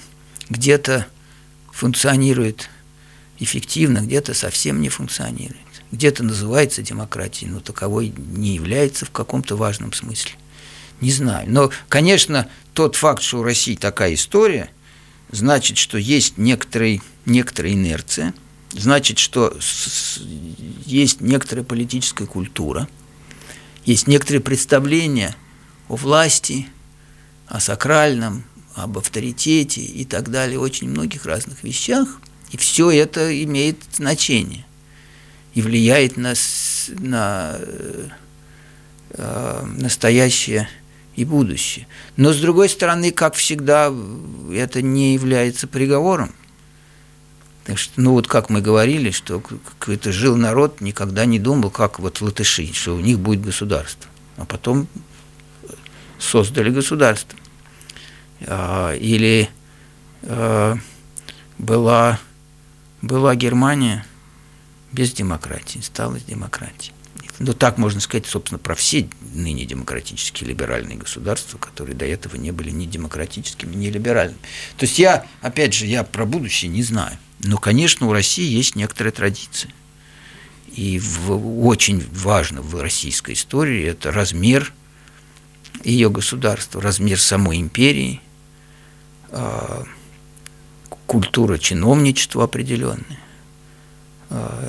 где-то 0.48 1.06
функционирует 1.72 2.68
эффективно, 3.38 3.98
где-то 3.98 4.34
совсем 4.34 4.80
не 4.80 4.88
функционирует. 4.88 5.58
Где-то 5.90 6.22
называется 6.22 6.82
демократией, 6.82 7.50
но 7.50 7.60
таковой 7.60 8.14
не 8.16 8.54
является 8.54 9.04
в 9.04 9.10
каком-то 9.10 9.56
важном 9.56 9.92
смысле. 9.92 10.32
Не 11.00 11.10
знаю. 11.10 11.50
Но, 11.50 11.70
конечно, 11.88 12.48
тот 12.72 12.96
факт, 12.96 13.22
что 13.22 13.40
у 13.40 13.42
России 13.42 13.74
такая 13.74 14.14
история, 14.14 14.70
значит, 15.32 15.76
что 15.76 15.98
есть 15.98 16.38
некоторый, 16.38 17.02
некоторая 17.26 17.72
инерция, 17.72 18.34
значит, 18.72 19.18
что 19.18 19.56
есть 20.84 21.20
некоторая 21.20 21.64
политическая 21.64 22.26
культура, 22.26 22.88
есть 23.84 24.06
некоторые 24.06 24.40
представления 24.40 25.36
о 25.88 25.96
власти, 25.96 26.68
о 27.46 27.60
сакральном, 27.60 28.44
об 28.74 28.98
авторитете 28.98 29.82
и 29.82 30.04
так 30.04 30.30
далее, 30.30 30.58
очень 30.58 30.88
многих 30.88 31.26
разных 31.26 31.62
вещах. 31.62 32.20
И 32.50 32.56
все 32.56 32.90
это 32.90 33.42
имеет 33.44 33.78
значение 33.92 34.64
и 35.54 35.62
влияет 35.62 36.16
на 36.16 36.34
на 36.98 37.58
настоящее 39.76 40.68
и 41.16 41.24
будущее. 41.24 41.86
Но, 42.16 42.32
с 42.32 42.38
другой 42.38 42.68
стороны, 42.68 43.12
как 43.12 43.34
всегда, 43.34 43.92
это 44.52 44.80
не 44.80 45.14
является 45.14 45.66
приговором. 45.66 46.34
Так 47.64 47.78
что, 47.78 48.00
ну 48.00 48.12
вот 48.12 48.26
как 48.26 48.50
мы 48.50 48.60
говорили, 48.60 49.10
что 49.10 49.40
какой-то 49.40 50.10
жил 50.10 50.36
народ, 50.36 50.80
никогда 50.80 51.24
не 51.24 51.38
думал, 51.38 51.70
как 51.70 52.00
вот 52.00 52.20
латыши, 52.20 52.72
что 52.72 52.96
у 52.96 53.00
них 53.00 53.20
будет 53.20 53.42
государство. 53.42 54.10
А 54.36 54.44
потом 54.44 54.88
создали 56.18 56.70
государство. 56.70 57.38
А, 58.46 58.94
или 58.94 59.48
а, 60.22 60.76
была, 61.58 62.18
была 63.00 63.36
Германия 63.36 64.04
без 64.90 65.12
демократии, 65.12 65.78
стала 65.78 66.18
демократией. 66.18 66.94
Ну, 67.38 67.54
так 67.54 67.78
можно 67.78 68.00
сказать, 68.00 68.26
собственно, 68.26 68.58
про 68.58 68.74
все 68.74 69.08
ныне 69.34 69.64
демократические 69.64 70.50
либеральные 70.50 70.98
государства, 70.98 71.58
которые 71.58 71.96
до 71.96 72.04
этого 72.04 72.36
не 72.36 72.50
были 72.52 72.70
ни 72.70 72.86
демократическими, 72.86 73.74
ни 73.74 73.88
либеральными. 73.88 74.38
То 74.76 74.84
есть 74.84 74.98
я, 74.98 75.26
опять 75.40 75.74
же, 75.74 75.86
я 75.86 76.04
про 76.04 76.24
будущее 76.24 76.70
не 76.70 76.82
знаю. 76.82 77.18
Но, 77.40 77.58
конечно, 77.58 78.06
у 78.06 78.12
России 78.12 78.44
есть 78.44 78.76
некоторые 78.76 79.12
традиции. 79.12 79.70
И 80.74 80.98
в, 80.98 81.66
очень 81.66 82.06
важно 82.12 82.62
в 82.62 82.80
российской 82.80 83.34
истории 83.34 83.84
это 83.84 84.12
размер 84.12 84.72
ее 85.84 86.10
государства, 86.10 86.80
размер 86.80 87.20
самой 87.20 87.58
империи, 87.58 88.20
э, 89.30 89.84
культура 91.06 91.58
чиновничества 91.58 92.44
определенная, 92.44 93.20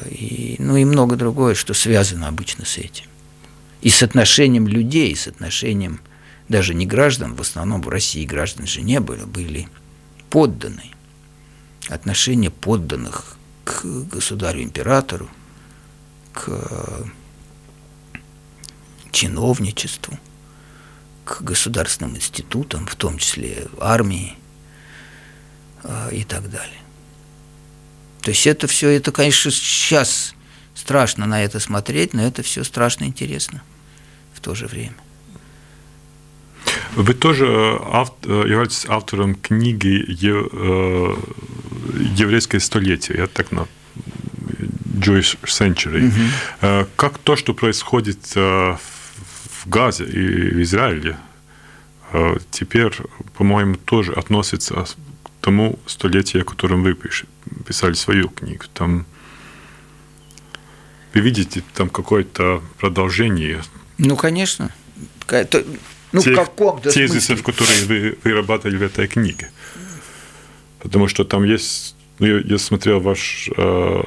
и, 0.10 0.56
ну 0.60 0.78
и 0.78 0.86
много 0.86 1.16
другое, 1.16 1.56
что 1.56 1.74
связано 1.74 2.28
обычно 2.28 2.66
с 2.66 2.78
этим. 2.78 3.06
И 3.82 3.90
с 3.90 4.04
отношением 4.04 4.68
людей, 4.68 5.12
и 5.12 5.16
с 5.16 5.28
отношением 5.28 6.00
даже 6.50 6.74
не 6.74 6.86
граждан, 6.86 7.36
в 7.36 7.42
основном 7.42 7.82
в 7.82 7.90
России 7.90 8.26
граждан 8.26 8.68
же 8.68 8.82
не 8.82 9.00
было, 9.00 9.26
были 9.26 9.68
подданные. 10.30 10.92
Отношение 11.90 12.50
подданных 12.50 13.38
к 13.64 13.84
государю-императору, 13.84 15.30
к 16.34 16.50
чиновничеству– 19.12 20.18
к 21.24 21.42
государственным 21.42 22.16
институтам, 22.16 22.86
в 22.86 22.96
том 22.96 23.18
числе 23.18 23.68
армии 23.80 24.36
а, 25.84 26.10
и 26.10 26.24
так 26.24 26.50
далее. 26.50 26.80
То 28.24 28.32
есть 28.32 28.48
это 28.48 28.68
все, 28.68 28.90
это, 28.90 29.12
конечно, 29.12 29.52
сейчас 29.52 30.34
страшно 30.74 31.26
на 31.26 31.44
это 31.44 31.60
смотреть, 31.60 32.14
но 32.14 32.24
это 32.24 32.42
все 32.42 32.64
страшно 32.64 33.04
интересно 33.04 33.62
в 34.34 34.40
то 34.40 34.56
же 34.56 34.66
время. 34.66 34.96
Вы 36.96 37.14
тоже 37.14 37.46
э, 37.46 38.06
являетесь 38.26 38.86
автором 38.88 39.36
книги 39.36 40.06
э, 40.08 41.16
«Еврейское 42.16 42.60
столетие», 42.60 43.18
я 43.18 43.28
так 43.28 43.52
на 43.52 43.68
Jewish 44.96 45.38
Century. 45.44 46.08
Угу. 46.08 46.88
Как 46.96 47.18
то, 47.18 47.36
что 47.36 47.54
происходит 47.54 48.36
в 48.36 48.80
Газе 49.66 50.06
и 50.06 50.50
в 50.50 50.62
Израиле 50.62 51.18
теперь, 52.52 52.94
по-моему, 53.36 53.76
тоже 53.76 54.14
относится 54.14 54.86
тому 55.44 55.78
столетию, 55.86 56.44
о 56.44 56.46
котором 56.46 56.84
вы 56.84 56.98
писали 57.68 57.94
свою 57.94 58.30
книгу. 58.30 58.64
Там 58.74 59.06
вы 61.14 61.22
видите 61.22 61.64
там 61.76 61.90
какое-то 61.90 62.62
продолжение? 62.80 63.62
Ну, 63.98 64.16
конечно. 64.16 64.70
Ну, 66.14 66.22
тех 66.22 66.34
в 66.34 66.36
каком-то 66.36 66.92
тезисов, 66.92 67.40
смысле. 67.40 67.44
которые 67.44 67.86
вы 67.86 68.18
вырабатывали 68.24 68.78
в 68.78 68.84
этой 68.84 69.08
книге. 69.08 69.52
Потому 70.80 71.08
что 71.08 71.26
там 71.26 71.44
есть... 71.44 71.96
Ну, 72.20 72.28
я, 72.28 72.40
я 72.40 72.58
смотрел 72.58 73.00
ваш 73.00 73.50
э, 73.58 74.04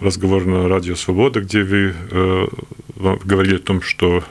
разговор 0.00 0.44
на 0.46 0.68
Радио 0.68 0.94
Свобода, 0.94 1.40
где 1.40 1.62
вы 1.62 1.94
э, 2.10 2.46
говорили 3.24 3.56
о 3.56 3.58
том, 3.58 3.82
что 3.82 4.22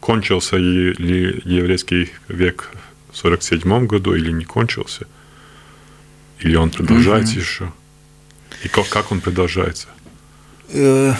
кончился 0.00 0.56
ли 0.56 1.42
еврейский 1.44 2.10
век 2.28 2.70
в 3.10 3.16
47 3.16 3.86
году 3.86 4.14
или 4.14 4.32
не 4.32 4.44
кончился? 4.44 5.06
Или 6.42 6.56
он 6.56 6.70
продолжается 6.70 7.34
угу. 7.34 7.40
еще? 7.40 7.72
И 8.64 8.68
как, 8.68 8.88
как 8.88 9.12
он 9.12 9.20
продолжается? 9.20 9.88
Э, 10.68 11.14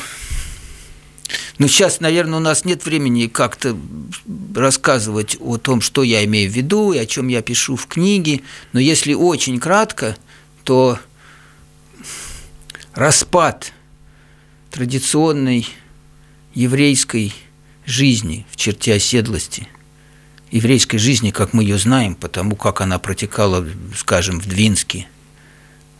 ну, 1.59 1.69
сейчас, 1.69 2.01
наверное, 2.01 2.39
у 2.39 2.43
нас 2.43 2.65
нет 2.65 2.85
времени 2.85 3.27
как-то 3.27 3.77
рассказывать 4.55 5.37
о 5.41 5.59
том, 5.59 5.81
что 5.81 6.03
я 6.03 6.25
имею 6.25 6.51
в 6.51 6.55
виду 6.55 6.93
и 6.93 6.99
о 6.99 7.07
чем 7.07 7.29
я 7.29 7.43
пишу 7.43 7.77
в 7.77 7.87
книге. 7.87 8.43
Но 8.73 8.81
если 8.81 9.15
очень 9.15 9.61
кратко, 9.61 10.17
то 10.65 10.99
распад 12.95 13.73
традиционной 14.71 15.67
еврейской 16.55 17.33
жизни 17.87 18.47
в 18.51 18.57
черте 18.57 18.95
оседлости, 18.95 19.69
еврейской 20.51 20.99
жизни, 20.99 21.31
как 21.31 21.53
мы 21.53 21.63
ее 21.63 21.79
знаем, 21.79 22.15
потому 22.15 22.57
как 22.57 22.81
она 22.81 22.99
протекала, 22.99 23.67
скажем, 23.97 24.41
в 24.41 24.47
Двинске 24.47 25.07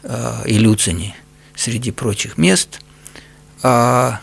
и 0.05 0.59
Люцине, 0.59 1.15
среди 1.55 1.91
прочих 1.91 2.39
мест, 2.39 2.81
а 3.63 4.21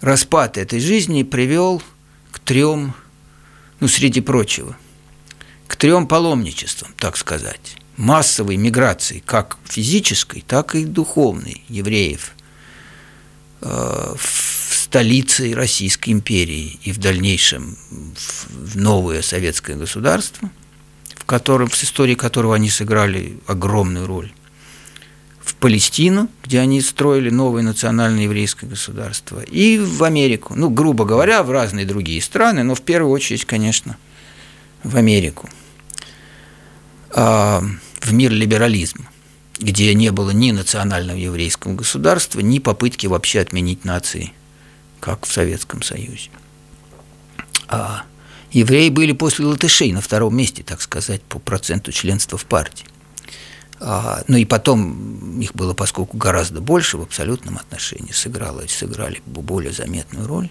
распад 0.00 0.58
этой 0.58 0.80
жизни 0.80 1.22
привел 1.22 1.82
к 2.30 2.38
трем, 2.38 2.94
ну, 3.80 3.88
среди 3.88 4.20
прочего, 4.20 4.76
к 5.66 5.76
трем 5.76 6.06
паломничествам, 6.06 6.92
так 6.96 7.16
сказать, 7.16 7.76
массовой 7.96 8.56
миграции, 8.56 9.22
как 9.24 9.58
физической, 9.64 10.44
так 10.46 10.74
и 10.74 10.84
духовной 10.84 11.64
евреев 11.68 12.32
э, 13.60 14.14
в 14.16 14.74
столицей 14.74 15.54
Российской 15.54 16.10
империи 16.10 16.78
и 16.82 16.92
в 16.92 16.98
дальнейшем 16.98 17.76
в 17.90 18.76
новое 18.76 19.20
советское 19.22 19.74
государство, 19.74 20.50
в 21.16 21.24
котором, 21.24 21.68
в 21.68 21.82
истории 21.82 22.14
которого 22.14 22.54
они 22.54 22.70
сыграли 22.70 23.38
огромную 23.46 24.06
роль, 24.06 24.32
Палестину, 25.60 26.28
где 26.44 26.60
они 26.60 26.80
строили 26.80 27.30
новое 27.30 27.62
национальное 27.62 28.24
еврейское 28.24 28.66
государство, 28.66 29.40
и 29.40 29.78
в 29.78 30.04
Америку, 30.04 30.54
ну, 30.56 30.70
грубо 30.70 31.04
говоря, 31.04 31.42
в 31.42 31.50
разные 31.50 31.84
другие 31.84 32.22
страны, 32.22 32.62
но 32.62 32.74
в 32.74 32.82
первую 32.82 33.12
очередь, 33.12 33.44
конечно, 33.44 33.96
в 34.84 34.96
Америку, 34.96 35.48
а, 37.10 37.62
в 38.00 38.12
мир 38.12 38.30
либерализма 38.32 39.08
где 39.58 39.92
не 39.94 40.12
было 40.12 40.30
ни 40.30 40.52
национального 40.52 41.16
еврейского 41.16 41.74
государства, 41.74 42.40
ни 42.40 42.58
попытки 42.58 43.06
вообще 43.06 43.40
отменить 43.40 43.84
нации 43.84 44.32
как 45.00 45.26
в 45.26 45.32
Советском 45.32 45.82
Союзе. 45.82 46.30
А 47.68 48.04
евреи 48.50 48.88
были 48.88 49.12
после 49.12 49.46
латышей 49.46 49.92
на 49.92 50.00
втором 50.00 50.36
месте, 50.36 50.62
так 50.62 50.80
сказать, 50.80 51.22
по 51.22 51.38
проценту 51.38 51.92
членства 51.92 52.38
в 52.38 52.44
партии. 52.44 52.86
А, 53.80 54.22
ну 54.28 54.36
и 54.36 54.44
потом 54.44 55.40
их 55.40 55.54
было, 55.54 55.74
поскольку 55.74 56.16
гораздо 56.16 56.60
больше 56.60 56.98
в 56.98 57.02
абсолютном 57.02 57.58
отношении, 57.58 58.12
сыграло, 58.12 58.64
сыграли 58.66 59.22
более 59.26 59.72
заметную 59.72 60.26
роль. 60.26 60.50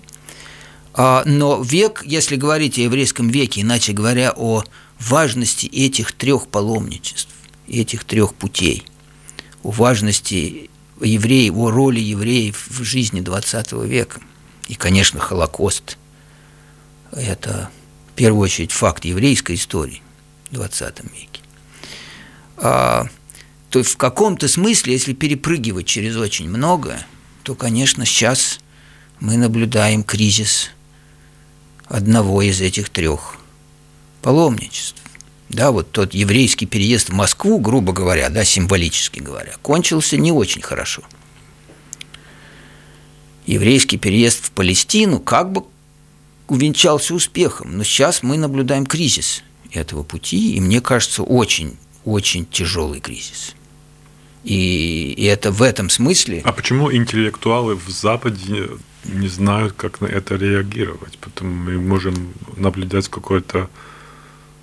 А, 0.94 1.24
но 1.26 1.62
век, 1.62 2.04
если 2.06 2.36
говорить 2.36 2.78
о 2.78 2.82
еврейском 2.82 3.30
веке, 3.30 3.62
иначе 3.62 3.94
говоря, 3.94 4.34
о 4.36 4.64
важности 5.00 5.68
этих 5.68 6.12
трех 6.14 6.48
паломничеств, 6.48 7.32
этих 7.68 8.04
трех 8.04 8.34
путей, 8.34 8.84
о 9.64 9.72
важности 9.72 10.70
евреев, 11.02 11.56
о 11.56 11.70
роли 11.70 12.00
евреев 12.00 12.68
в 12.70 12.84
жизни 12.84 13.22
XX 13.22 13.86
века– 13.86 14.22
и, 14.68 14.76
конечно, 14.76 15.20
Холокост– 15.20 15.98
это, 17.12 17.70
в 18.12 18.16
первую 18.16 18.44
очередь, 18.44 18.72
факт 18.72 19.06
еврейской 19.06 19.56
истории 19.56 20.02
в 20.52 20.60
XX 20.60 21.10
веке. 21.14 21.42
То 23.70 23.84
в 23.84 23.98
каком-то 23.98 24.48
смысле, 24.48 24.94
если 24.94 25.14
перепрыгивать 25.14 25.86
через 25.86 26.16
очень 26.16 26.50
многое, 26.50 27.06
то, 27.44 27.56
конечно, 27.56 28.06
сейчас 28.06 28.60
мы 29.20 29.38
наблюдаем 29.38 30.04
кризис 30.04 30.72
одного 31.86 32.42
из 32.42 32.62
этих 32.62 32.90
трех 32.90 33.38
паломничеств. 34.22 35.02
Да, 35.50 35.72
вот 35.72 35.92
тот 35.92 36.14
еврейский 36.14 36.66
переезд 36.66 37.10
в 37.10 37.14
Москву, 37.14 37.60
грубо 37.60 37.94
говоря, 37.94 38.30
да, 38.30 38.44
символически 38.44 39.20
говоря, 39.20 39.56
кончился 39.62 40.18
не 40.18 40.32
очень 40.32 40.62
хорошо– 40.62 41.04
еврейский 43.48 43.98
переезд 43.98 44.46
в 44.46 44.52
Палестину 44.52 45.20
как 45.20 45.52
бы 45.52 45.64
увенчался 46.48 47.16
успехом. 47.16 47.78
Но 47.78 47.84
сейчас 47.84 48.22
мы 48.22 48.38
наблюдаем 48.38 48.86
кризис 48.86 49.42
этого 49.72 50.04
пути, 50.04 50.56
и 50.56 50.60
мне 50.60 50.82
кажется, 50.82 51.24
очень-очень 51.24 52.46
тяжелый 52.46 53.00
кризис. 53.00 53.56
И, 54.44 55.14
и 55.18 55.24
это 55.26 55.52
в 55.52 55.62
этом 55.62 55.90
смысле... 55.90 56.42
А 56.46 56.52
почему 56.52 56.94
интеллектуалы 56.94 57.76
в 57.76 57.90
Западе 57.90 58.70
не 59.06 59.28
знают, 59.28 59.74
как 59.74 60.02
на 60.02 60.06
это 60.06 60.36
реагировать. 60.36 61.18
Потом 61.20 61.50
мы 61.50 61.80
можем 61.80 62.34
наблюдать 62.56 63.08
какой-то 63.08 63.70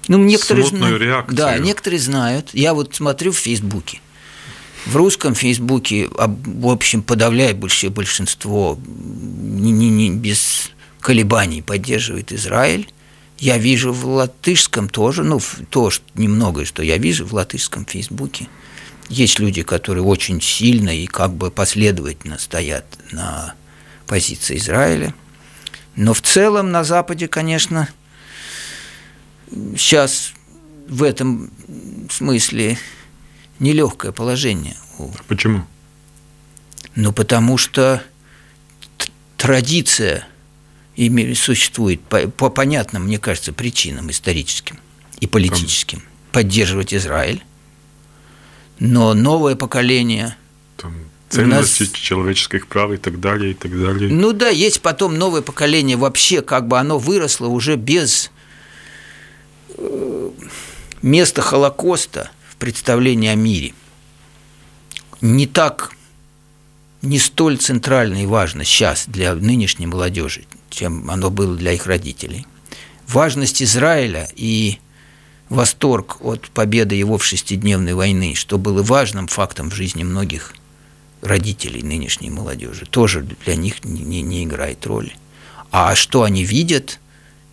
ну, 0.09 0.19
некоторые 0.19 0.67
смутную 0.67 0.99
реакцию. 0.99 1.37
Да, 1.37 1.59
некоторые 1.59 2.01
знают. 2.01 2.51
Я 2.53 2.75
вот 2.75 2.95
смотрю 2.95 3.33
в 3.33 3.39
Фейсбуке. 3.39 4.01
В 4.87 4.97
русском 4.97 5.35
Фейсбуке, 5.35 6.11
в 6.11 6.69
общем, 6.69 7.03
подавляющее 7.03 7.91
большинство 7.91 8.79
не, 8.87 9.71
не, 9.71 9.89
не, 9.89 10.11
без 10.11 10.71
колебаний 11.01 11.63
поддерживает 11.63 12.33
Израиль. 12.33 12.89
Я 13.39 13.57
вижу 13.57 13.93
в 13.93 14.07
латышском 14.07 14.89
тоже, 14.89 15.25
ну, 15.25 15.41
то 15.71 15.91
что, 15.91 16.05
немногое, 16.15 16.67
что 16.67 16.83
я 16.83 16.99
вижу 16.99 17.25
в 17.25 17.33
латышском 17.33 17.87
Фейсбуке. 17.87 18.47
Есть 19.09 19.39
люди, 19.39 19.63
которые 19.63 20.05
очень 20.05 20.41
сильно 20.41 20.91
и 20.91 21.07
как 21.07 21.35
бы 21.35 21.51
последовательно 21.51 22.39
стоят 22.39 22.87
на 23.13 23.55
позиции 24.07 24.57
Израиля. 24.57 25.15
Но 25.97 26.15
в 26.15 26.23
целом 26.23 26.73
на 26.73 26.85
Западе, 26.85 27.29
конечно, 27.29 27.89
сейчас 29.77 30.33
в 30.89 31.03
этом 31.03 31.51
смысле 32.11 32.79
нелегкое 33.59 34.13
положение. 34.13 34.77
Почему? 35.29 35.65
Ну, 36.95 37.13
потому 37.13 37.59
что 37.59 38.03
традиция 39.37 40.27
существует 41.35 42.01
по, 42.03 42.29
по 42.29 42.51
понятным, 42.51 43.05
мне 43.05 43.19
кажется, 43.19 43.53
причинам 43.53 44.11
историческим 44.11 44.79
и 45.21 45.27
политическим 45.27 46.03
поддерживать 46.33 46.95
Израиль. 46.95 47.43
Но 48.79 49.15
новое 49.15 49.55
поколение 49.57 50.37
Там 50.77 50.95
ценности 51.29 51.83
нас... 51.83 51.93
человеческих 51.93 52.67
прав 52.67 52.93
и 52.93 52.97
так 52.97 53.21
далее, 53.21 53.53
и 53.53 53.55
так 53.55 53.71
далее. 53.79 54.11
Ну 54.11 54.33
да, 54.33 54.49
есть 54.49 54.81
потом 54.83 55.17
новое 55.17 55.43
поколение, 55.43 55.97
вообще 55.97 56.43
как 56.43 56.67
бы 56.67 56.79
оно 56.79 56.99
выросло 56.99 57.47
уже 57.47 57.77
без 57.77 58.31
э, 59.77 60.31
места 61.03 61.43
Холокоста 61.43 62.31
в 62.49 62.57
представлении 62.57 63.29
о 63.29 63.35
мире. 63.35 63.75
Не 65.21 65.47
так, 65.47 65.93
не 67.03 67.19
столь 67.19 67.59
центрально 67.59 68.23
и 68.23 68.27
важно 68.27 68.65
сейчас 68.65 69.05
для 69.07 69.35
нынешней 69.35 69.87
молодежи, 69.87 70.45
чем 70.71 71.11
оно 71.11 71.31
было 71.31 71.57
для 71.57 71.73
их 71.73 71.87
родителей. 71.87 72.47
Важность 73.07 73.63
Израиля 73.63 74.29
и 74.35 74.79
восторг 75.49 76.19
от 76.21 76.49
победы 76.51 76.95
его 76.95 77.19
в 77.19 77.25
шестидневной 77.25 77.95
войны, 77.95 78.35
что 78.35 78.59
было 78.59 78.83
важным 78.83 79.27
фактом 79.27 79.71
в 79.71 79.75
жизни 79.75 80.03
многих 80.05 80.55
родителей 81.23 81.83
нынешней 81.83 82.31
молодежи, 82.31 82.87
тоже 82.87 83.27
для 83.45 83.57
них 83.57 83.85
не, 83.85 84.03
не, 84.03 84.23
не 84.23 84.45
играет 84.45 84.87
роли. 84.87 85.17
А 85.71 85.95
что 85.95 86.23
они 86.23 86.45
видят, 86.45 87.01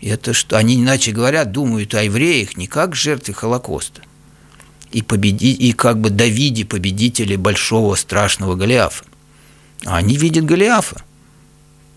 это 0.01 0.33
что 0.33 0.57
они, 0.57 0.75
иначе 0.75 1.11
говоря, 1.11 1.45
думают 1.45 1.93
о 1.95 2.03
евреях 2.03 2.57
не 2.57 2.67
как 2.67 2.95
жертве 2.95 3.33
Холокоста, 3.33 4.01
и, 4.91 5.01
победи, 5.01 5.53
и 5.53 5.71
как 5.71 5.99
бы 5.99 6.09
Давиде 6.09 6.65
победителе 6.65 7.37
большого 7.37 7.95
страшного 7.95 8.55
Голиафа. 8.55 9.05
А 9.85 9.97
они 9.97 10.17
видят 10.17 10.45
Голиафа. 10.45 11.03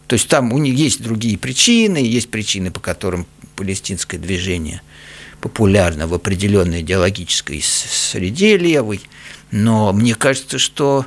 То 0.07 0.15
есть 0.15 0.29
там 0.29 0.53
у 0.53 0.59
них 0.59 0.75
есть 0.75 1.03
другие 1.03 1.37
причины, 1.37 1.99
есть 1.99 2.31
причины, 2.31 2.71
по 2.71 2.79
которым 2.79 3.27
палестинское 3.57 4.21
движение 4.21 4.83
популярно 5.45 6.07
в 6.07 6.15
определенной 6.15 6.81
идеологической 6.81 7.61
среде 7.63 8.57
левой, 8.57 9.03
но 9.51 9.93
мне 9.93 10.15
кажется, 10.15 10.59
что 10.59 11.05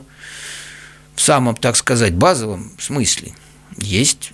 в 1.16 1.22
самом, 1.22 1.56
так 1.56 1.76
сказать, 1.76 2.14
базовом 2.14 2.72
смысле 2.78 3.34
есть 3.78 4.34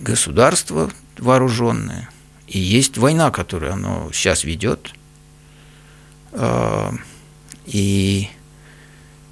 государство 0.00 0.90
вооруженное, 1.18 2.08
и 2.48 2.58
есть 2.58 2.96
война, 2.96 3.30
которую 3.30 3.74
оно 3.74 4.08
сейчас 4.10 4.42
ведет, 4.42 4.94
а, 6.32 6.94
и 7.66 8.30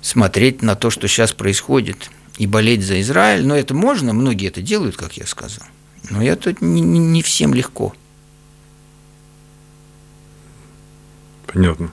смотреть 0.03 0.61
на 0.61 0.75
то, 0.75 0.91
что 0.91 1.09
сейчас 1.09 1.33
происходит, 1.33 2.11
и 2.37 2.47
болеть 2.47 2.85
за 2.85 3.01
Израиль, 3.01 3.47
но 3.47 3.57
это 3.57 3.73
можно, 3.73 4.13
многие 4.13 4.49
это 4.49 4.61
делают, 4.61 4.99
как 4.99 5.17
я 5.17 5.27
сказал, 5.27 5.67
но 6.11 6.23
это 6.23 6.55
не, 6.61 6.83
не 6.83 7.23
всем 7.23 7.55
легко. 7.55 7.95
Понятно. 11.53 11.91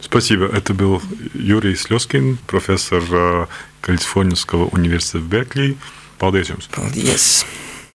Спасибо. 0.00 0.46
Это 0.46 0.74
был 0.74 1.00
Юрий 1.34 1.76
Слезкин, 1.76 2.38
профессор 2.46 3.02
э, 3.10 3.46
Калифорнийского 3.80 4.66
университета 4.66 5.18
в 5.18 5.28
Беркли. 5.28 5.76
Paldies 6.18 6.50
jums! 6.50 6.68
Paldies! 6.70 7.44